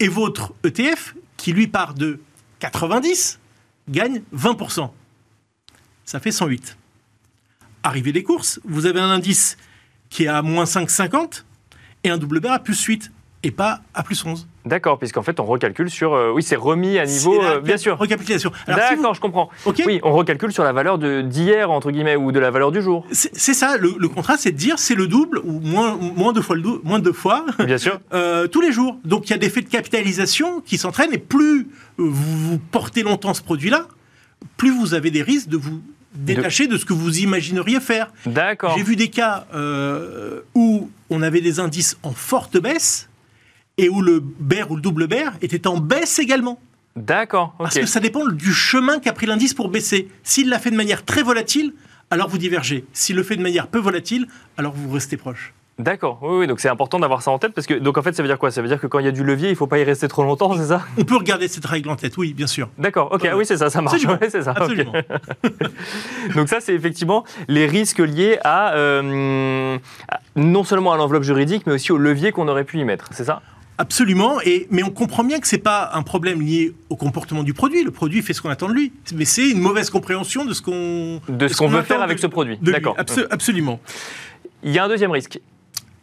et 0.00 0.08
votre 0.08 0.54
ETF, 0.64 1.14
qui 1.36 1.52
lui 1.52 1.66
part 1.66 1.94
de 1.94 2.20
90, 2.60 3.38
gagne 3.88 4.22
20%. 4.34 4.90
Ça 6.04 6.20
fait 6.20 6.32
108. 6.32 6.76
Arrivé 7.82 8.12
les 8.12 8.22
courses, 8.22 8.60
vous 8.64 8.86
avez 8.86 9.00
un 9.00 9.10
indice 9.10 9.56
qui 10.08 10.24
est 10.24 10.28
à 10.28 10.42
moins 10.42 10.64
5,50 10.64 11.44
et 12.04 12.10
un 12.10 12.18
double 12.18 12.46
à 12.46 12.58
plus 12.58 12.80
8 12.82 13.10
et 13.42 13.50
pas 13.50 13.80
à 13.94 14.02
plus 14.02 14.24
11. 14.24 14.46
D'accord, 14.64 14.98
puisqu'en 14.98 15.22
fait, 15.22 15.40
on 15.40 15.44
recalcule 15.44 15.90
sur. 15.90 16.14
Euh, 16.14 16.30
oui, 16.32 16.42
c'est 16.42 16.56
remis 16.56 16.98
à 16.98 17.04
niveau. 17.04 17.42
Euh, 17.42 17.60
bien 17.60 17.76
sûr. 17.76 17.98
Recapitulation. 17.98 18.52
D'accord, 18.66 19.14
je 19.14 19.20
comprends. 19.20 19.50
Oui, 19.84 20.00
on 20.04 20.12
recalcule 20.12 20.52
sur 20.52 20.62
la 20.62 20.72
valeur 20.72 20.98
d'hier, 20.98 21.70
entre 21.70 21.90
guillemets, 21.90 22.16
ou 22.16 22.30
de 22.30 22.38
la 22.38 22.50
valeur 22.50 22.70
du 22.70 22.80
jour. 22.80 23.04
C'est 23.10 23.54
ça, 23.54 23.76
le, 23.76 24.08
contrat, 24.08 24.36
c'est 24.36 24.52
de 24.52 24.56
dire 24.56 24.78
c'est 24.78 24.94
le 24.94 25.08
double, 25.08 25.40
ou 25.44 25.60
moins, 25.60 25.96
moins, 25.96 26.32
deux 26.32 26.42
fois, 26.42 26.56
le 26.56 26.62
moins 26.84 27.00
deux 27.00 27.12
fois. 27.12 27.44
Bien 27.58 27.78
sûr. 27.78 27.98
Euh, 28.12 28.46
tous 28.46 28.60
les 28.60 28.72
jours. 28.72 28.98
Donc, 29.04 29.28
il 29.28 29.32
y 29.32 29.34
a 29.34 29.38
des 29.38 29.50
faits 29.50 29.64
de 29.64 29.70
capitalisation 29.70 30.60
qui 30.60 30.78
s'entraînent, 30.78 31.12
et 31.12 31.18
plus 31.18 31.68
vous, 31.96 32.58
portez 32.70 33.02
longtemps 33.02 33.34
ce 33.34 33.42
produit-là, 33.42 33.86
plus 34.56 34.70
vous 34.70 34.94
avez 34.94 35.10
des 35.10 35.22
risques 35.22 35.48
de 35.48 35.56
vous 35.56 35.80
détacher 36.14 36.66
de, 36.66 36.76
ce 36.76 36.84
que 36.84 36.92
vous 36.92 37.20
imagineriez 37.20 37.80
faire. 37.80 38.12
D'accord. 38.26 38.74
J'ai 38.76 38.84
vu 38.84 38.96
des 38.96 39.08
cas 39.08 39.46
où 40.54 40.90
on 41.10 41.22
avait 41.22 41.40
des 41.40 41.58
indices 41.58 41.96
en 42.02 42.12
forte 42.12 42.58
baisse 42.58 43.08
et 43.78 43.88
où 43.88 44.02
le 44.02 44.20
bear 44.20 44.70
ou 44.70 44.76
le 44.76 44.82
double 44.82 45.06
bear 45.06 45.32
était 45.42 45.66
en 45.66 45.78
baisse 45.78 46.18
également. 46.18 46.60
D'accord. 46.96 47.54
Parce 47.58 47.78
que 47.78 47.86
ça 47.86 48.00
dépend 48.00 48.26
du 48.26 48.52
chemin 48.52 48.98
qu'a 48.98 49.12
pris 49.12 49.26
l'indice 49.26 49.54
pour 49.54 49.68
baisser. 49.68 50.08
S'il 50.22 50.48
l'a 50.48 50.58
fait 50.58 50.70
de 50.70 50.76
manière 50.76 51.04
très 51.04 51.22
volatile, 51.22 51.72
alors 52.10 52.28
vous 52.28 52.38
divergez. 52.38 52.84
S'il 52.92 53.16
le 53.16 53.22
fait 53.22 53.36
de 53.36 53.42
manière 53.42 53.68
peu 53.68 53.78
volatile, 53.78 54.26
alors 54.58 54.72
vous 54.74 54.90
restez 54.92 55.16
proche. 55.16 55.54
D'accord, 55.78 56.18
oui, 56.20 56.40
oui, 56.40 56.46
donc 56.46 56.60
c'est 56.60 56.68
important 56.68 57.00
d'avoir 57.00 57.22
ça 57.22 57.30
en 57.30 57.38
tête 57.38 57.54
parce 57.54 57.66
que 57.66 57.72
donc 57.72 57.96
en 57.96 58.02
fait 58.02 58.12
ça 58.12 58.22
veut 58.22 58.28
dire 58.28 58.38
quoi? 58.38 58.50
Ça 58.50 58.60
veut 58.60 58.68
dire 58.68 58.78
que 58.78 58.86
quand 58.86 58.98
il 58.98 59.06
y 59.06 59.08
a 59.08 59.12
du 59.12 59.24
levier, 59.24 59.48
il 59.48 59.52
ne 59.52 59.56
faut 59.56 59.66
pas 59.66 59.78
y 59.78 59.84
rester 59.84 60.06
trop 60.06 60.22
longtemps, 60.22 60.52
c'est 60.56 60.66
ça? 60.66 60.82
On 60.98 61.04
peut 61.04 61.16
regarder 61.16 61.48
cette 61.48 61.64
règle 61.64 61.88
en 61.88 61.96
tête, 61.96 62.18
oui, 62.18 62.34
bien 62.34 62.46
sûr. 62.46 62.68
D'accord, 62.76 63.10
ok, 63.10 63.26
oui 63.34 63.46
c'est 63.46 63.56
ça, 63.56 63.70
ça 63.70 63.80
marche. 63.80 64.02
c'est 64.28 64.42
ça. 64.42 64.52
Absolument. 64.54 64.92
donc 66.36 66.50
ça 66.50 66.60
c'est 66.60 66.74
effectivement 66.74 67.24
les 67.48 67.66
risques 67.66 68.00
liés 68.00 68.38
euh, 68.44 69.78
à 70.08 70.20
non 70.36 70.62
seulement 70.62 70.92
à 70.92 70.98
l'enveloppe 70.98 71.22
juridique, 71.22 71.66
mais 71.66 71.72
aussi 71.72 71.90
au 71.90 71.98
levier 71.98 72.32
qu'on 72.32 72.48
aurait 72.48 72.64
pu 72.64 72.78
y 72.78 72.84
mettre, 72.84 73.08
c'est 73.12 73.24
ça? 73.24 73.40
Absolument, 73.82 74.40
et, 74.42 74.68
mais 74.70 74.84
on 74.84 74.90
comprend 74.90 75.24
bien 75.24 75.40
que 75.40 75.48
ce 75.48 75.56
n'est 75.56 75.62
pas 75.62 75.90
un 75.94 76.02
problème 76.02 76.40
lié 76.40 76.72
au 76.88 76.94
comportement 76.94 77.42
du 77.42 77.52
produit. 77.52 77.82
Le 77.82 77.90
produit 77.90 78.22
fait 78.22 78.32
ce 78.32 78.40
qu'on 78.40 78.48
attend 78.48 78.68
de 78.68 78.74
lui, 78.74 78.92
mais 79.12 79.24
c'est 79.24 79.50
une 79.50 79.58
mauvaise 79.58 79.90
compréhension 79.90 80.44
de 80.44 80.54
ce 80.54 80.62
qu'on 80.62 81.20
de 81.28 81.48
ce 81.48 81.56
qu'on 81.56 81.66
veut 81.66 81.82
faire 81.82 82.00
avec 82.00 82.20
ce 82.20 82.28
produit. 82.28 82.58
D'accord. 82.62 82.96
absolument. 83.30 83.80
Il 84.62 84.70
y 84.70 84.78
a 84.78 84.84
un 84.84 84.88
deuxième 84.88 85.10
risque. 85.10 85.40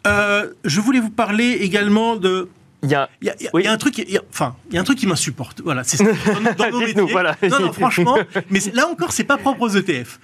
Euh, 0.07 0.51
je 0.65 0.81
voulais 0.81 0.99
vous 0.99 1.09
parler 1.09 1.59
également 1.61 2.17
de 2.17 2.49
il 2.83 2.89
y, 2.89 2.95
a, 2.95 3.09
il, 3.21 3.27
y 3.27 3.67
a, 3.67 3.71
un 3.71 3.77
truc, 3.77 4.05
enfin, 4.29 4.57
il 4.69 4.75
y 4.75 4.77
a 4.77 4.81
un 4.81 4.83
truc 4.83 4.97
qui 4.97 5.07
m'insupporte. 5.07 5.61
Voilà, 5.61 5.85
c'est 5.85 6.03
dans, 6.03 6.53
dans 6.57 6.71
nos 6.71 6.79
métiers. 6.81 7.01
Voilà. 7.09 7.37
Non, 7.49 7.61
non, 7.61 7.71
franchement, 7.71 8.17
mais 8.49 8.59
là 8.73 8.89
encore, 8.89 9.13
c'est 9.13 9.23
pas 9.23 9.37
propre 9.37 9.61
aux 9.61 9.69
ETF. 9.69 10.19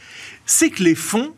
C'est 0.46 0.72
que 0.72 0.84
les 0.84 0.96
fonds 0.96 1.34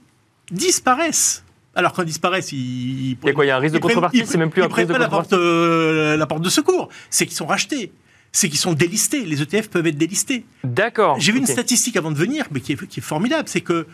disparaissent. 0.50 1.44
Alors 1.78 1.94
quand 1.94 2.02
ils 2.02 2.08
disparaissent, 2.08 2.52
ils. 2.52 3.12
Il 3.12 3.18
y 3.24 3.30
a 3.30 3.34
quoi 3.34 3.46
Il 3.46 3.50
y 3.50 3.52
a 3.52 3.56
un 3.56 3.60
risque 3.60 3.76
de 3.76 3.80
contrepartie 3.80 4.26
C'est 4.26 4.40
même 4.40 4.50
plus 4.50 4.64
un 4.64 4.68
risque 4.68 4.92
de 4.92 4.98
la 4.98 5.08
porte, 5.08 5.32
euh, 5.34 6.18
la 6.18 6.26
porte 6.26 6.42
de 6.42 6.50
secours. 6.50 6.90
C'est 7.12 7.28
qu'ils 7.28 7.38
sont 7.38 7.46
rachetés. 7.46 7.92
C'est 8.32 8.50
qu'ils 8.50 8.58
sont 8.58 8.74
délistés. 8.74 9.24
Les 9.24 9.44
ETF 9.44 9.70
peuvent 9.70 9.86
être 9.86 9.98
délistés. 9.98 10.44
D'accord. 10.64 11.20
J'ai 11.20 11.32
vu 11.32 11.38
une 11.38 11.46
statistique 11.46 11.96
avant 11.96 12.12
de 12.12 12.18
venir, 12.18 12.46
mais 12.52 12.62
qui 12.62 12.74
est, 12.74 12.88
qui 12.88 13.00
est 13.00 13.04
formidable. 13.04 13.48
C'est 13.48 13.62
que 13.62 13.86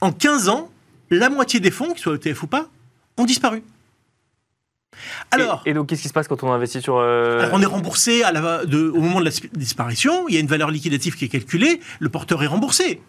en 0.00 0.10
15 0.10 0.48
ans, 0.48 0.70
la 1.10 1.30
moitié 1.30 1.60
des 1.60 1.70
fonds, 1.70 1.92
qu'ils 1.92 2.02
soient 2.02 2.16
ETF 2.16 2.42
ou 2.42 2.46
pas, 2.48 2.68
ont 3.16 3.24
disparu. 3.24 3.62
Alors, 5.30 5.62
et, 5.66 5.74
donc, 5.74 5.88
qu'est-ce 5.88 6.02
qui 6.02 6.08
se 6.08 6.12
passe 6.12 6.26
quand 6.26 6.42
on 6.42 6.50
investit 6.52 6.82
sur. 6.82 6.96
Euh, 6.96 7.38
alors 7.38 7.50
on 7.52 7.62
est 7.62 7.66
remboursé 7.66 8.24
à 8.24 8.32
la, 8.32 8.64
de, 8.64 8.88
au 8.88 9.00
moment 9.00 9.20
de 9.20 9.26
la 9.26 9.30
disparition. 9.52 10.26
Il 10.28 10.34
y 10.34 10.36
a 10.36 10.40
une 10.40 10.48
valeur 10.48 10.72
liquidative 10.72 11.14
qui 11.14 11.26
est 11.26 11.28
calculée. 11.28 11.78
Le 12.00 12.08
porteur 12.08 12.42
est 12.42 12.48
remboursé. 12.48 13.00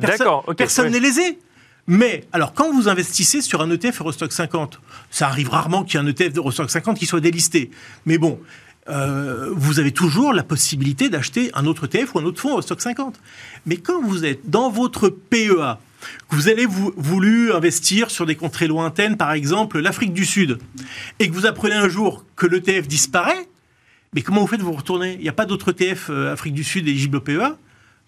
D'accord. 0.00 0.44
personne 0.56 0.90
n'est 0.90 1.00
lésé. 1.00 1.38
Mais, 1.86 2.24
alors, 2.32 2.52
quand 2.52 2.72
vous 2.72 2.88
investissez 2.88 3.40
sur 3.40 3.62
un 3.62 3.70
ETF 3.70 4.00
Eurostock 4.00 4.32
50, 4.32 4.80
ça 5.10 5.28
arrive 5.28 5.50
rarement 5.50 5.84
qu'il 5.84 6.00
y 6.00 6.02
ait 6.02 6.06
un 6.06 6.10
ETF 6.10 6.36
Eurostock 6.36 6.70
50 6.70 6.98
qui 6.98 7.06
soit 7.06 7.20
délisté. 7.20 7.70
Mais 8.06 8.18
bon, 8.18 8.40
euh, 8.88 9.52
vous 9.54 9.78
avez 9.78 9.92
toujours 9.92 10.32
la 10.32 10.42
possibilité 10.42 11.08
d'acheter 11.08 11.50
un 11.54 11.66
autre 11.66 11.86
ETF 11.86 12.14
ou 12.14 12.18
un 12.18 12.24
autre 12.24 12.40
fonds 12.40 12.50
Eurostock 12.50 12.80
50. 12.80 13.20
Mais 13.66 13.76
quand 13.76 14.02
vous 14.02 14.24
êtes 14.24 14.50
dans 14.50 14.70
votre 14.70 15.08
PEA, 15.08 15.78
que 16.28 16.36
vous 16.36 16.48
avez 16.48 16.66
voulu 16.66 17.52
investir 17.52 18.10
sur 18.10 18.26
des 18.26 18.36
contrées 18.36 18.68
lointaines, 18.68 19.16
par 19.16 19.32
exemple 19.32 19.80
l'Afrique 19.80 20.12
du 20.12 20.24
Sud, 20.24 20.58
et 21.18 21.28
que 21.28 21.34
vous 21.34 21.46
apprenez 21.46 21.74
un 21.74 21.88
jour 21.88 22.24
que 22.36 22.46
l'ETF 22.46 22.86
disparaît, 22.86 23.48
mais 24.12 24.22
comment 24.22 24.40
vous 24.40 24.46
faites 24.46 24.62
vous 24.62 24.72
retourner? 24.72 25.14
Il 25.14 25.22
n'y 25.22 25.28
a 25.28 25.32
pas 25.32 25.46
d'autre 25.46 25.70
ETF 25.70 26.10
euh, 26.10 26.32
Afrique 26.32 26.54
du 26.54 26.64
Sud 26.64 26.86
éligible 26.88 27.18
au 27.18 27.20
PEA 27.20 27.56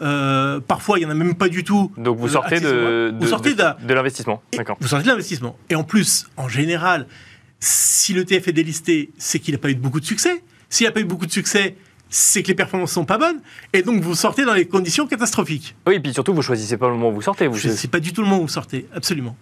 euh, 0.00 0.60
parfois, 0.60 0.98
il 0.98 1.00
n'y 1.00 1.06
en 1.06 1.10
a 1.10 1.14
même 1.14 1.34
pas 1.34 1.48
du 1.48 1.64
tout. 1.64 1.92
Donc 1.96 2.18
vous 2.18 2.28
sortez 2.28 2.60
de, 2.60 3.12
l'investissement. 3.94 4.42
Vous 4.80 4.88
sortez 4.88 5.04
de 5.04 5.08
l'investissement. 5.08 5.56
Et 5.70 5.74
en 5.74 5.84
plus, 5.84 6.28
en 6.36 6.48
général, 6.48 7.06
si 7.60 8.14
l'ETF 8.14 8.48
est 8.48 8.52
délisté, 8.52 9.10
c'est 9.18 9.38
qu'il 9.38 9.54
n'a 9.54 9.58
pas 9.58 9.70
eu 9.70 9.74
beaucoup 9.74 10.00
de 10.00 10.04
succès. 10.04 10.42
S'il 10.68 10.86
n'a 10.86 10.92
pas 10.92 11.00
eu 11.00 11.04
beaucoup 11.04 11.26
de 11.26 11.32
succès, 11.32 11.76
c'est 12.10 12.42
que 12.42 12.48
les 12.48 12.54
performances 12.54 12.92
sont 12.92 13.04
pas 13.04 13.18
bonnes, 13.18 13.40
et 13.72 13.82
donc 13.82 14.02
vous 14.02 14.14
sortez 14.14 14.44
dans 14.44 14.54
les 14.54 14.66
conditions 14.66 15.06
catastrophiques. 15.06 15.74
Oui, 15.86 15.96
et 15.96 16.00
puis 16.00 16.12
surtout, 16.12 16.34
vous 16.34 16.42
choisissez 16.42 16.76
pas 16.76 16.88
le 16.88 16.94
moment 16.94 17.10
où 17.10 17.14
vous 17.14 17.22
sortez. 17.22 17.46
Vous 17.46 17.58
c'est 17.58 17.90
pas 17.90 18.00
du 18.00 18.12
tout 18.12 18.22
le 18.22 18.28
moment 18.28 18.40
où 18.40 18.46
vous 18.46 18.48
sortez, 18.48 18.86
absolument. 18.94 19.36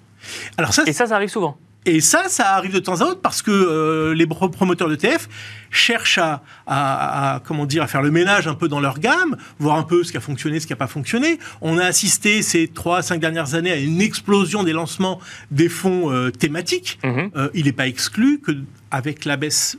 Alors 0.56 0.72
ça, 0.72 0.82
et 0.86 0.92
ça, 0.92 1.06
ça 1.06 1.16
arrive 1.16 1.28
souvent. 1.28 1.58
Et 1.87 2.01
ça, 2.01 2.25
ça 2.29 2.51
arrive 2.55 2.75
de 2.75 2.81
temps 2.81 3.01
à 3.01 3.05
autre 3.05 3.20
parce 3.20 3.42
que 3.42 3.53
euh, 3.53 4.12
les 4.12 4.27
promoteurs 4.27 4.88
d'ETF 4.88 5.29
cherchent 5.70 6.18
à, 6.66 7.40
comment 7.44 7.64
dire, 7.64 7.85
à 7.85 7.87
faire 7.87 8.03
le 8.03 8.11
ménage 8.11 8.49
un 8.49 8.55
peu 8.55 8.66
dans 8.68 8.81
leur 8.81 8.99
gamme, 8.99 9.37
voir 9.61 9.77
un 9.77 9.85
peu 9.85 10.03
ce 10.03 10.11
qui 10.11 10.16
a 10.16 10.20
fonctionné, 10.20 10.59
ce 10.59 10.66
qui 10.66 10.72
n'a 10.72 10.77
pas 10.77 10.88
fonctionné. 10.88 11.38
On 11.61 11.79
a 11.79 11.85
assisté 11.85 12.42
ces 12.42 12.66
trois, 12.66 13.03
cinq 13.03 13.20
dernières 13.20 13.55
années 13.55 13.70
à 13.70 13.77
une 13.77 14.01
explosion 14.01 14.64
des 14.64 14.72
lancements 14.72 15.20
des 15.53 15.68
fonds 15.68 16.11
euh, 16.11 16.31
thématiques. 16.31 16.99
Mhm. 17.05 17.31
Euh, 17.37 17.49
il 17.55 17.66
n'est 17.66 17.72
pas 17.72 17.87
exclu 17.87 18.40
que 18.40 18.53
avec 18.90 19.25
la 19.25 19.37
baisse 19.37 19.79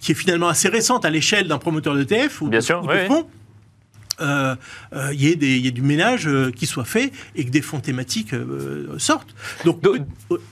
qui 0.00 0.12
est 0.12 0.16
finalement 0.16 0.48
assez 0.48 0.68
récente 0.68 1.04
à 1.04 1.10
l'échelle 1.10 1.46
d'un 1.46 1.58
promoteur 1.58 1.94
d'ETF 1.94 2.42
ou, 2.42 2.48
Bien 2.48 2.58
de, 2.58 2.64
sûr, 2.64 2.82
fonds, 3.06 3.26
il 3.26 3.43
euh, 4.20 4.54
euh, 4.94 5.12
y, 5.12 5.28
ait 5.28 5.70
du 5.70 5.82
ménage 5.82 6.28
euh, 6.28 6.52
qui 6.52 6.66
soit 6.66 6.84
fait 6.84 7.12
et 7.34 7.44
que 7.44 7.50
des 7.50 7.62
fonds 7.62 7.80
thématiques 7.80 8.34
sortent. 8.98 9.34
Donc, 9.64 9.82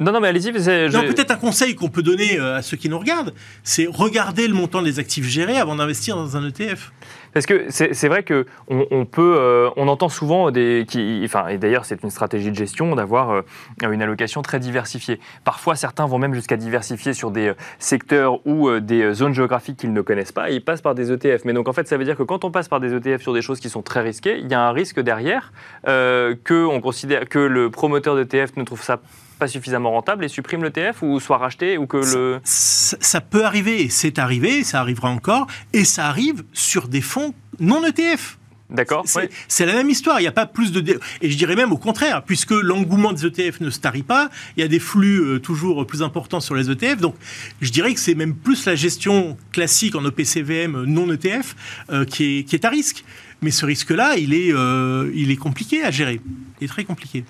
non, 0.00 0.12
non, 0.12 0.20
mais 0.20 0.28
allez-y. 0.28 0.52
Peut-être 0.52 1.30
un 1.30 1.36
conseil 1.36 1.74
qu'on 1.74 1.88
peut 1.88 2.02
donner 2.02 2.38
à 2.38 2.62
ceux 2.62 2.76
qui 2.76 2.88
nous 2.88 2.98
regardent, 2.98 3.32
c'est 3.62 3.86
regarder 3.86 4.48
le 4.48 4.54
montant 4.54 4.82
des 4.82 4.98
actifs 4.98 5.26
gérés 5.26 5.58
avant 5.58 5.76
d'investir 5.76 6.16
dans 6.16 6.36
un 6.36 6.48
ETF. 6.48 6.92
Parce 7.32 7.46
que 7.46 7.66
c'est 7.70 8.08
vrai 8.08 8.22
que 8.22 8.46
on, 8.68 9.04
peut, 9.04 9.36
euh, 9.38 9.70
on 9.76 9.88
entend 9.88 10.08
souvent 10.08 10.50
des, 10.50 10.86
et 10.94 11.58
d'ailleurs 11.58 11.84
c'est 11.84 12.02
une 12.02 12.10
stratégie 12.10 12.50
de 12.50 12.56
gestion 12.56 12.94
d'avoir 12.94 13.30
euh, 13.30 13.42
une 13.82 14.02
allocation 14.02 14.42
très 14.42 14.58
diversifiée. 14.58 15.20
Parfois, 15.44 15.76
certains 15.76 16.06
vont 16.06 16.18
même 16.18 16.34
jusqu'à 16.34 16.56
diversifier 16.56 17.12
sur 17.12 17.30
des 17.30 17.52
secteurs 17.78 18.46
ou 18.46 18.70
des 18.80 19.12
zones 19.14 19.34
géographiques 19.34 19.78
qu'ils 19.78 19.92
ne 19.92 20.00
connaissent 20.02 20.32
pas 20.32 20.50
et 20.50 20.54
ils 20.54 20.64
passent 20.64 20.82
par 20.82 20.94
des 20.94 21.10
ETF. 21.10 21.44
Mais 21.44 21.52
donc 21.52 21.68
en 21.68 21.72
fait, 21.72 21.88
ça 21.88 21.96
veut 21.96 22.04
dire 22.04 22.16
que 22.16 22.22
quand 22.22 22.44
on 22.44 22.50
passe 22.50 22.68
par 22.68 22.80
des 22.80 22.94
ETF 22.94 23.22
sur 23.22 23.32
des 23.32 23.42
choses 23.42 23.60
qui 23.60 23.68
sont 23.68 23.82
très 23.82 24.00
risquées, 24.00 24.38
il 24.38 24.48
y 24.48 24.54
a 24.54 24.60
un 24.60 24.72
risque 24.72 25.00
derrière 25.00 25.52
que 25.84 26.66
on 26.66 26.80
considère 26.80 27.28
que 27.28 27.38
le 27.38 27.70
promoteur 27.70 28.16
d'ETF 28.16 28.56
ne 28.56 28.64
trouve 28.64 28.82
ça 28.82 29.00
pas 29.42 29.48
suffisamment 29.48 29.90
rentable 29.90 30.24
et 30.24 30.28
supprime 30.28 30.62
l'ETF 30.62 31.02
ou 31.02 31.18
soit 31.18 31.36
racheté 31.36 31.76
ou 31.76 31.88
que 31.88 31.96
le... 31.96 32.40
Ça, 32.44 33.20
peut 33.20 33.44
arriver, 33.44 33.88
c'est 33.88 34.20
arrivé, 34.20 34.62
ça 34.62 34.78
arrivera 34.78 35.08
encore, 35.08 35.48
et 35.72 35.84
ça 35.84 36.06
arrive 36.06 36.44
sur 36.52 36.86
des 36.86 37.00
fonds 37.00 37.34
non 37.58 37.84
ETF. 37.84 38.38
D'accord. 38.70 39.04
C'est 39.48 39.66
la 39.66 39.74
même 39.74 39.90
histoire. 39.90 40.20
Il 40.20 40.22
n'y 40.22 40.28
a 40.28 40.32
pas 40.32 40.46
plus 40.46 40.70
de. 40.70 41.00
Et 41.20 41.28
je 41.28 41.36
dirais 41.36 41.56
même 41.56 41.72
au 41.72 41.76
contraire, 41.76 42.22
puisque 42.22 42.52
l'engouement 42.52 43.12
des 43.12 43.26
ETF 43.26 43.60
ne 43.60 43.68
se 43.68 43.80
tarit 43.80 44.04
pas, 44.04 44.30
il 44.56 44.60
y 44.60 44.62
a 44.62 44.68
des 44.68 44.78
flux 44.78 45.20
euh, 45.20 45.40
toujours 45.40 45.84
plus 45.88 46.02
importants 46.02 46.40
sur 46.40 46.54
les 46.54 46.70
ETF. 46.70 46.98
Donc, 46.98 47.16
je 47.60 47.70
dirais 47.70 47.92
que 47.92 48.00
c'est 48.00 48.14
même 48.14 48.34
plus 48.34 48.64
la 48.64 48.76
gestion 48.76 49.36
classique 49.50 49.96
en 49.96 50.04
OPCVM 50.04 50.84
non 50.84 51.12
ETF 51.12 51.56
euh, 51.90 52.04
qui, 52.04 52.38
est, 52.38 52.44
qui, 52.44 52.54
est, 52.54 52.64
à 52.64 52.70
risque. 52.70 53.04
Mais 53.42 53.50
ce 53.50 53.66
risque-là, 53.66 54.16
il, 54.16 54.34
est 54.34 54.52
euh, 54.52 55.10
il 55.14 55.32
est 55.32 55.36
compliqué 55.36 55.82
à 55.82 55.90
gérer. 55.90 56.20
Il 56.60 56.64
est 56.64 56.68
très 56.68 56.84
compliqué. 56.84 57.24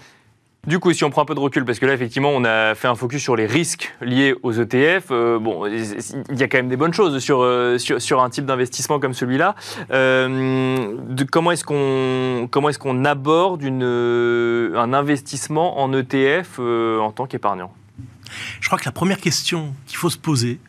Du 0.65 0.79
coup, 0.79 0.93
si 0.93 1.03
on 1.03 1.11
prend 1.11 1.23
un 1.23 1.25
peu 1.25 1.35
de 1.35 1.41
recul, 1.41 1.65
parce 1.65 1.81
que 1.81 1.87
là, 1.87 1.93
effectivement, 1.93 2.31
on 2.31 2.45
a 2.45 2.77
fait 2.77 2.87
un 2.87 2.95
focus 2.95 3.21
sur 3.21 3.35
les 3.35 3.47
risques 3.47 3.93
liés 4.01 4.33
aux 4.45 4.53
ETF. 4.53 5.07
Euh, 5.11 5.41
bon, 5.41 5.67
il 5.67 6.39
y 6.39 6.43
a 6.45 6.47
quand 6.47 6.59
même 6.59 6.69
des 6.69 6.77
bonnes 6.77 6.95
choses 6.95 7.19
sur, 7.19 7.43
euh, 7.43 7.79
sur, 7.79 8.23
un 8.23 8.31
type 8.31 8.47
d'investissement 8.47 9.01
comme 9.01 9.13
celui-là. 9.13 9.57
Euh, 9.91 10.97
comment 11.33 11.51
est-ce 11.51 11.65
qu'on 11.65 12.47
comment 12.49 12.69
est-ce 12.69 12.79
qu'on 12.79 13.05
aborde 13.05 13.65
une, 13.65 13.83
un 13.83 14.93
investissement 14.93 15.81
en 15.83 15.93
ETF 15.93 16.61
en 16.61 17.11
tant 17.11 17.27
qu'épargnant? 17.27 17.75
Je 18.61 18.69
crois 18.69 18.79
que 18.79 18.85
la 18.85 18.93
première 18.93 19.19
question 19.19 19.75
qu'il 19.87 19.97
faut 19.97 20.11
se 20.11 20.19
poser, 20.19 20.61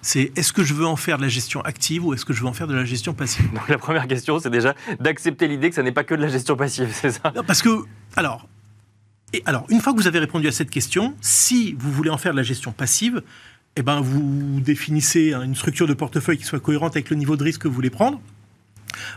c'est 0.00 0.32
est-ce 0.36 0.54
que 0.54 0.64
je 0.64 0.72
veux 0.72 0.86
en 0.86 0.96
faire 0.96 1.18
de 1.18 1.22
la 1.22 1.28
gestion 1.28 1.60
active 1.60 2.06
ou 2.06 2.14
est-ce 2.14 2.24
que 2.24 2.32
je 2.32 2.40
veux 2.40 2.48
en 2.48 2.54
faire 2.54 2.66
de 2.66 2.74
la 2.74 2.86
gestion 2.86 3.12
passive? 3.12 3.52
Donc 3.52 3.68
la 3.68 3.76
première 3.76 4.08
question, 4.08 4.38
c'est 4.38 4.48
déjà 4.48 4.74
d'accepter 5.00 5.48
l'idée 5.48 5.68
que 5.68 5.74
ça 5.74 5.82
n'est 5.82 5.92
pas 5.92 6.04
que 6.04 6.14
de 6.14 6.22
la 6.22 6.28
gestion 6.28 6.56
passive, 6.56 6.88
c'est 6.94 7.10
ça? 7.10 7.30
Parce 7.46 7.60
que, 7.60 7.68
alors, 8.16 8.48
et 9.34 9.42
alors, 9.46 9.66
une 9.68 9.80
fois 9.80 9.92
que 9.92 9.98
vous 9.98 10.06
avez 10.06 10.20
répondu 10.20 10.46
à 10.46 10.52
cette 10.52 10.70
question, 10.70 11.16
si 11.20 11.74
vous 11.76 11.90
voulez 11.90 12.10
en 12.10 12.18
faire 12.18 12.30
de 12.30 12.36
la 12.36 12.44
gestion 12.44 12.70
passive, 12.70 13.20
eh 13.74 13.82
ben, 13.82 14.00
vous 14.00 14.60
définissez 14.60 15.32
une 15.32 15.56
structure 15.56 15.88
de 15.88 15.94
portefeuille 15.94 16.38
qui 16.38 16.44
soit 16.44 16.60
cohérente 16.60 16.94
avec 16.94 17.10
le 17.10 17.16
niveau 17.16 17.36
de 17.36 17.42
risque 17.42 17.62
que 17.62 17.68
vous 17.68 17.74
voulez 17.74 17.90
prendre, 17.90 18.20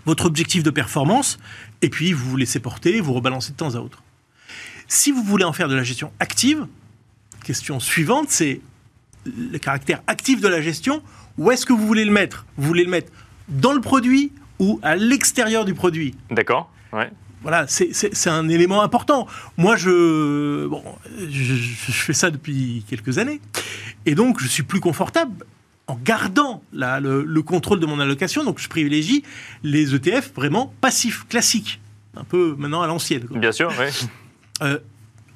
votre 0.06 0.26
objectif 0.26 0.64
de 0.64 0.72
performance, 0.72 1.38
et 1.84 1.90
puis 1.90 2.14
vous 2.14 2.32
vous 2.32 2.36
laissez 2.36 2.60
porter, 2.60 3.00
vous 3.00 3.14
rebalancez 3.14 3.52
de 3.52 3.58
temps 3.58 3.76
à 3.76 3.78
autre. 3.78 4.02
Si 4.88 5.12
vous 5.12 5.22
voulez 5.22 5.44
en 5.44 5.54
faire 5.54 5.68
de 5.68 5.76
la 5.76 5.84
gestion 5.84 6.12
active, 6.20 6.66
question 7.44 7.80
suivante, 7.80 8.30
c'est 8.30 8.62
le 9.26 9.60
caractère 9.60 10.02
actif 10.08 10.42
de 10.42 10.48
la 10.48 10.62
gestion. 10.62 11.04
Où 11.38 11.52
est-ce 11.52 11.68
que 11.68 11.74
vous 11.74 11.86
voulez 11.86 12.06
le 12.06 12.12
mettre? 12.12 12.48
Vous 12.58 12.68
voulez 12.68 12.86
le 12.86 12.90
mettre 12.90 13.12
dans 13.50 13.74
le 13.74 13.82
produit 13.82 14.32
ou 14.58 14.80
à 14.82 14.96
l'extérieur 14.96 15.64
du 15.64 15.76
produit? 15.76 16.16
D'accord. 16.32 16.72
Ouais. 16.92 17.12
Voilà, 17.48 17.66
c'est 17.70 18.30
un 18.30 18.50
élément 18.50 18.82
important. 18.82 19.26
Moi, 19.56 19.78
je, 19.78 20.68
bon, 20.68 20.84
je, 21.30 21.54
fais 21.82 22.12
ça 22.12 22.30
depuis 22.30 22.84
quelques 22.90 23.20
années. 23.20 23.40
Et 24.06 24.16
donc, 24.16 24.42
je 24.42 24.48
suis 24.48 24.64
plus 24.64 24.82
confortable 24.82 25.46
en 25.88 25.96
gardant 25.96 26.62
le, 26.74 27.40
contrôle 27.40 27.80
de 27.80 27.86
mon 27.86 28.02
allocation. 28.02 28.44
Donc, 28.44 28.60
je 28.60 28.68
privilégie 28.68 29.24
les 29.64 29.96
ETF 29.96 30.34
vraiment 30.36 30.74
passifs, 30.82 31.26
classiques. 31.30 31.80
Un 32.18 32.26
peu 32.26 32.54
maintenant 32.58 32.82
à 32.82 32.88
l'ancienne. 32.88 33.26
Bien 33.32 33.54
sûr, 33.54 33.72
oui. 33.80 33.86
Euh, 34.64 34.80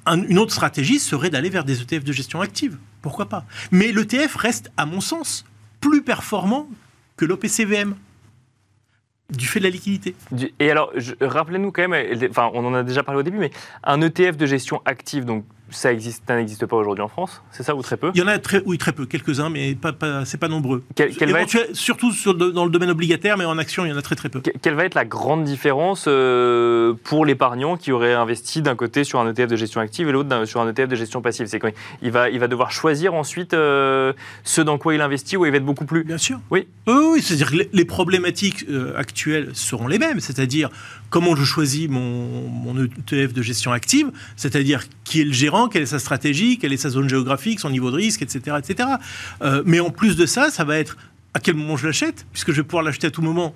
une 0.08 0.36
autre 0.40 0.52
stratégie 0.52 0.98
serait 0.98 1.30
d'aller 1.30 1.48
vers 1.48 1.64
des 1.64 1.80
ETF 1.80 2.02
de 2.02 2.12
gestion 2.12 2.40
active. 2.40 2.76
Pourquoi 3.02 3.28
pas? 3.28 3.46
Mais 3.70 3.92
l'ETF 3.92 4.34
reste, 4.34 4.72
à 4.76 4.84
mon 4.84 5.00
sens, 5.00 5.44
plus 5.80 6.02
performant 6.02 6.68
que 7.16 7.24
l'OPCVM 7.24 7.94
du 9.32 9.46
fait 9.46 9.58
de 9.58 9.64
la 9.64 9.70
liquidité. 9.70 10.14
Et 10.60 10.70
alors, 10.70 10.92
rappelez-nous 11.20 11.72
quand 11.72 11.88
même, 11.88 12.18
enfin, 12.30 12.50
on 12.54 12.64
en 12.64 12.74
a 12.74 12.82
déjà 12.82 13.02
parlé 13.02 13.20
au 13.20 13.22
début, 13.22 13.38
mais 13.38 13.50
un 13.84 14.00
ETF 14.00 14.36
de 14.36 14.46
gestion 14.46 14.80
active, 14.84 15.24
donc 15.24 15.44
ça 15.72 15.92
existe, 15.92 16.28
n'existe 16.28 16.66
pas 16.66 16.76
aujourd'hui 16.76 17.02
en 17.02 17.08
France, 17.08 17.42
c'est 17.50 17.62
ça 17.62 17.74
ou 17.74 17.82
très 17.82 17.96
peu? 17.96 18.10
Il 18.14 18.20
y 18.20 18.22
en 18.22 18.28
a 18.28 18.38
très, 18.38 18.62
oui 18.64 18.78
très 18.78 18.92
peu, 18.92 19.06
quelques-uns, 19.06 19.50
mais 19.50 19.74
pas, 19.74 19.92
pas 19.92 20.24
c'est 20.24 20.38
pas 20.38 20.48
nombreux. 20.48 20.82
Quel, 20.94 21.12
Surtout 21.72 22.12
dans 22.34 22.64
le 22.64 22.70
domaine 22.70 22.90
obligataire, 22.90 23.36
mais 23.36 23.44
en 23.44 23.58
action, 23.58 23.84
il 23.84 23.90
y 23.90 23.92
en 23.92 23.96
a 23.96 24.02
très 24.02 24.16
très 24.16 24.28
peu. 24.28 24.40
quelle 24.40 24.74
va 24.74 24.84
être 24.84 24.94
la 24.94 25.04
grande 25.04 25.44
différence 25.44 26.04
euh, 26.08 26.94
pour 27.04 27.24
l'épargnant 27.24 27.76
qui 27.76 27.92
aurait 27.92 28.14
investi 28.14 28.62
d'un 28.62 28.76
côté 28.76 29.04
sur 29.04 29.20
un 29.20 29.30
ETF 29.30 29.48
de 29.48 29.56
gestion 29.56 29.80
active 29.80 30.08
et 30.08 30.12
l'autre 30.12 30.44
sur 30.44 30.60
un 30.60 30.68
ETF 30.68 30.88
de 30.88 30.96
gestion 30.96 31.22
passive? 31.22 31.46
C'est 31.46 31.60
il 32.02 32.10
va, 32.10 32.30
il 32.30 32.38
va 32.38 32.48
devoir 32.48 32.70
choisir 32.70 33.14
ensuite 33.14 33.54
euh, 33.54 34.12
ce 34.44 34.60
dans 34.60 34.78
quoi 34.78 34.94
il 34.94 35.00
investit 35.00 35.36
ou 35.36 35.46
il 35.46 35.50
va 35.50 35.58
être 35.58 35.64
beaucoup 35.64 35.84
plus. 35.84 36.04
Bien 36.04 36.18
sûr. 36.18 36.40
Oui. 36.50 36.66
oui, 36.86 37.22
c'est-à-dire 37.22 37.50
que 37.50 37.56
les 37.72 37.84
problématiques 37.84 38.64
euh, 38.68 38.96
actuelles 38.96 39.50
seront 39.54 39.86
les 39.86 39.98
mêmes, 39.98 40.20
c'est-à-dire 40.20 40.70
comment 41.10 41.36
je 41.36 41.44
choisis 41.44 41.88
mon, 41.88 42.48
mon 42.48 42.84
ETF 42.84 43.32
de 43.32 43.42
gestion 43.42 43.72
active, 43.72 44.10
c'est-à-dire 44.36 44.82
qui 45.12 45.20
est 45.20 45.24
le 45.24 45.32
gérant 45.32 45.68
quelle 45.68 45.82
est 45.82 45.86
sa 45.86 45.98
stratégie, 45.98 46.56
quelle 46.56 46.72
est 46.72 46.78
sa 46.78 46.88
zone 46.88 47.06
géographique, 47.06 47.60
son 47.60 47.68
niveau 47.68 47.90
de 47.90 47.96
risque, 47.96 48.22
etc. 48.22 48.56
etc. 48.58 48.88
Euh, 49.42 49.62
mais 49.66 49.78
en 49.78 49.90
plus 49.90 50.16
de 50.16 50.24
ça, 50.24 50.50
ça 50.50 50.64
va 50.64 50.78
être 50.78 50.96
à 51.34 51.38
quel 51.38 51.54
moment 51.54 51.76
je 51.76 51.86
l'achète, 51.86 52.24
puisque 52.32 52.50
je 52.50 52.56
vais 52.56 52.62
pouvoir 52.62 52.82
l'acheter 52.82 53.08
à 53.08 53.10
tout 53.10 53.20
moment. 53.20 53.54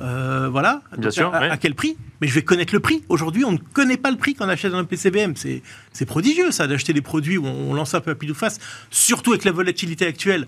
Euh, 0.00 0.48
voilà, 0.50 0.80
Bien 0.96 1.10
sûr, 1.10 1.34
à, 1.34 1.58
quel 1.58 1.74
prix 1.74 1.98
Mais 2.22 2.26
je 2.26 2.32
vais 2.32 2.40
connaître 2.40 2.72
le 2.72 2.80
prix. 2.80 3.04
Aujourd'hui, 3.10 3.44
on 3.44 3.52
ne 3.52 3.58
connaît 3.58 3.98
pas 3.98 4.10
le 4.10 4.16
prix 4.16 4.32
quand 4.32 4.46
on 4.46 4.48
achète 4.48 4.72
un 4.72 4.84
PCBM. 4.84 5.34
C'est 5.36 6.06
prodigieux, 6.06 6.50
ça, 6.52 6.66
d'acheter 6.66 6.94
des 6.94 7.02
produits 7.02 7.36
où 7.36 7.44
on, 7.44 7.74
lance 7.74 7.92
un 7.92 8.00
peu 8.00 8.12
à 8.12 8.14
pile 8.14 8.30
ou 8.30 8.34
face, 8.34 8.58
surtout 8.90 9.32
avec 9.32 9.44
la 9.44 9.52
volatilité 9.52 10.06
actuelle. 10.06 10.46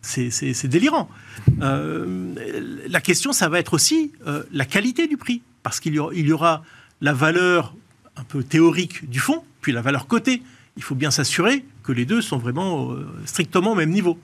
C'est 0.00 0.68
délirant. 0.68 1.08
Euh, 1.60 2.34
la 2.86 3.00
question, 3.00 3.32
ça 3.32 3.48
va 3.48 3.58
être 3.58 3.74
aussi 3.74 4.12
la 4.52 4.64
qualité 4.64 5.08
du 5.08 5.16
prix, 5.16 5.42
parce 5.64 5.80
qu'il 5.80 5.94
y, 5.94 5.96
y, 5.96 6.32
aura 6.32 6.62
la 7.00 7.12
valeur 7.12 7.74
un 8.18 8.24
peu 8.24 8.42
théorique 8.42 9.08
du 9.08 9.20
fond, 9.20 9.42
puis 9.60 9.72
la 9.72 9.82
valeur 9.82 10.06
cotée. 10.06 10.42
Il 10.76 10.82
faut 10.82 10.94
bien 10.94 11.10
s'assurer 11.10 11.64
que 11.82 11.92
les 11.92 12.04
deux 12.04 12.20
sont 12.20 12.38
vraiment 12.38 12.92
euh, 12.92 13.06
strictement 13.24 13.72
au 13.72 13.74
même 13.74 13.90
niveau. 13.90 14.18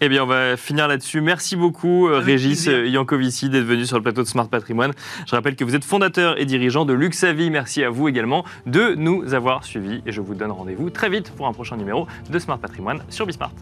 Eh 0.00 0.08
bien, 0.08 0.24
on 0.24 0.26
va 0.26 0.56
finir 0.56 0.88
là-dessus. 0.88 1.20
Merci 1.20 1.54
beaucoup, 1.54 2.08
euh, 2.08 2.18
Régis 2.18 2.66
euh, 2.66 2.88
Yankovici, 2.88 3.48
d'être 3.48 3.64
venu 3.64 3.86
sur 3.86 3.96
le 3.96 4.02
plateau 4.02 4.22
de 4.22 4.26
Smart 4.26 4.48
Patrimoine. 4.48 4.92
Je 5.28 5.34
rappelle 5.36 5.54
que 5.54 5.64
vous 5.64 5.76
êtes 5.76 5.84
fondateur 5.84 6.40
et 6.40 6.44
dirigeant 6.44 6.84
de 6.84 6.92
Luxavi. 6.92 7.50
Merci 7.50 7.84
à 7.84 7.90
vous 7.90 8.08
également 8.08 8.44
de 8.66 8.94
nous 8.96 9.32
avoir 9.32 9.64
suivis. 9.64 10.02
Et 10.04 10.12
je 10.12 10.20
vous 10.20 10.34
donne 10.34 10.50
rendez-vous 10.50 10.90
très 10.90 11.08
vite 11.08 11.30
pour 11.36 11.46
un 11.46 11.52
prochain 11.52 11.76
numéro 11.76 12.08
de 12.28 12.38
Smart 12.40 12.58
Patrimoine 12.58 13.04
sur 13.10 13.26
Bismart. 13.26 13.52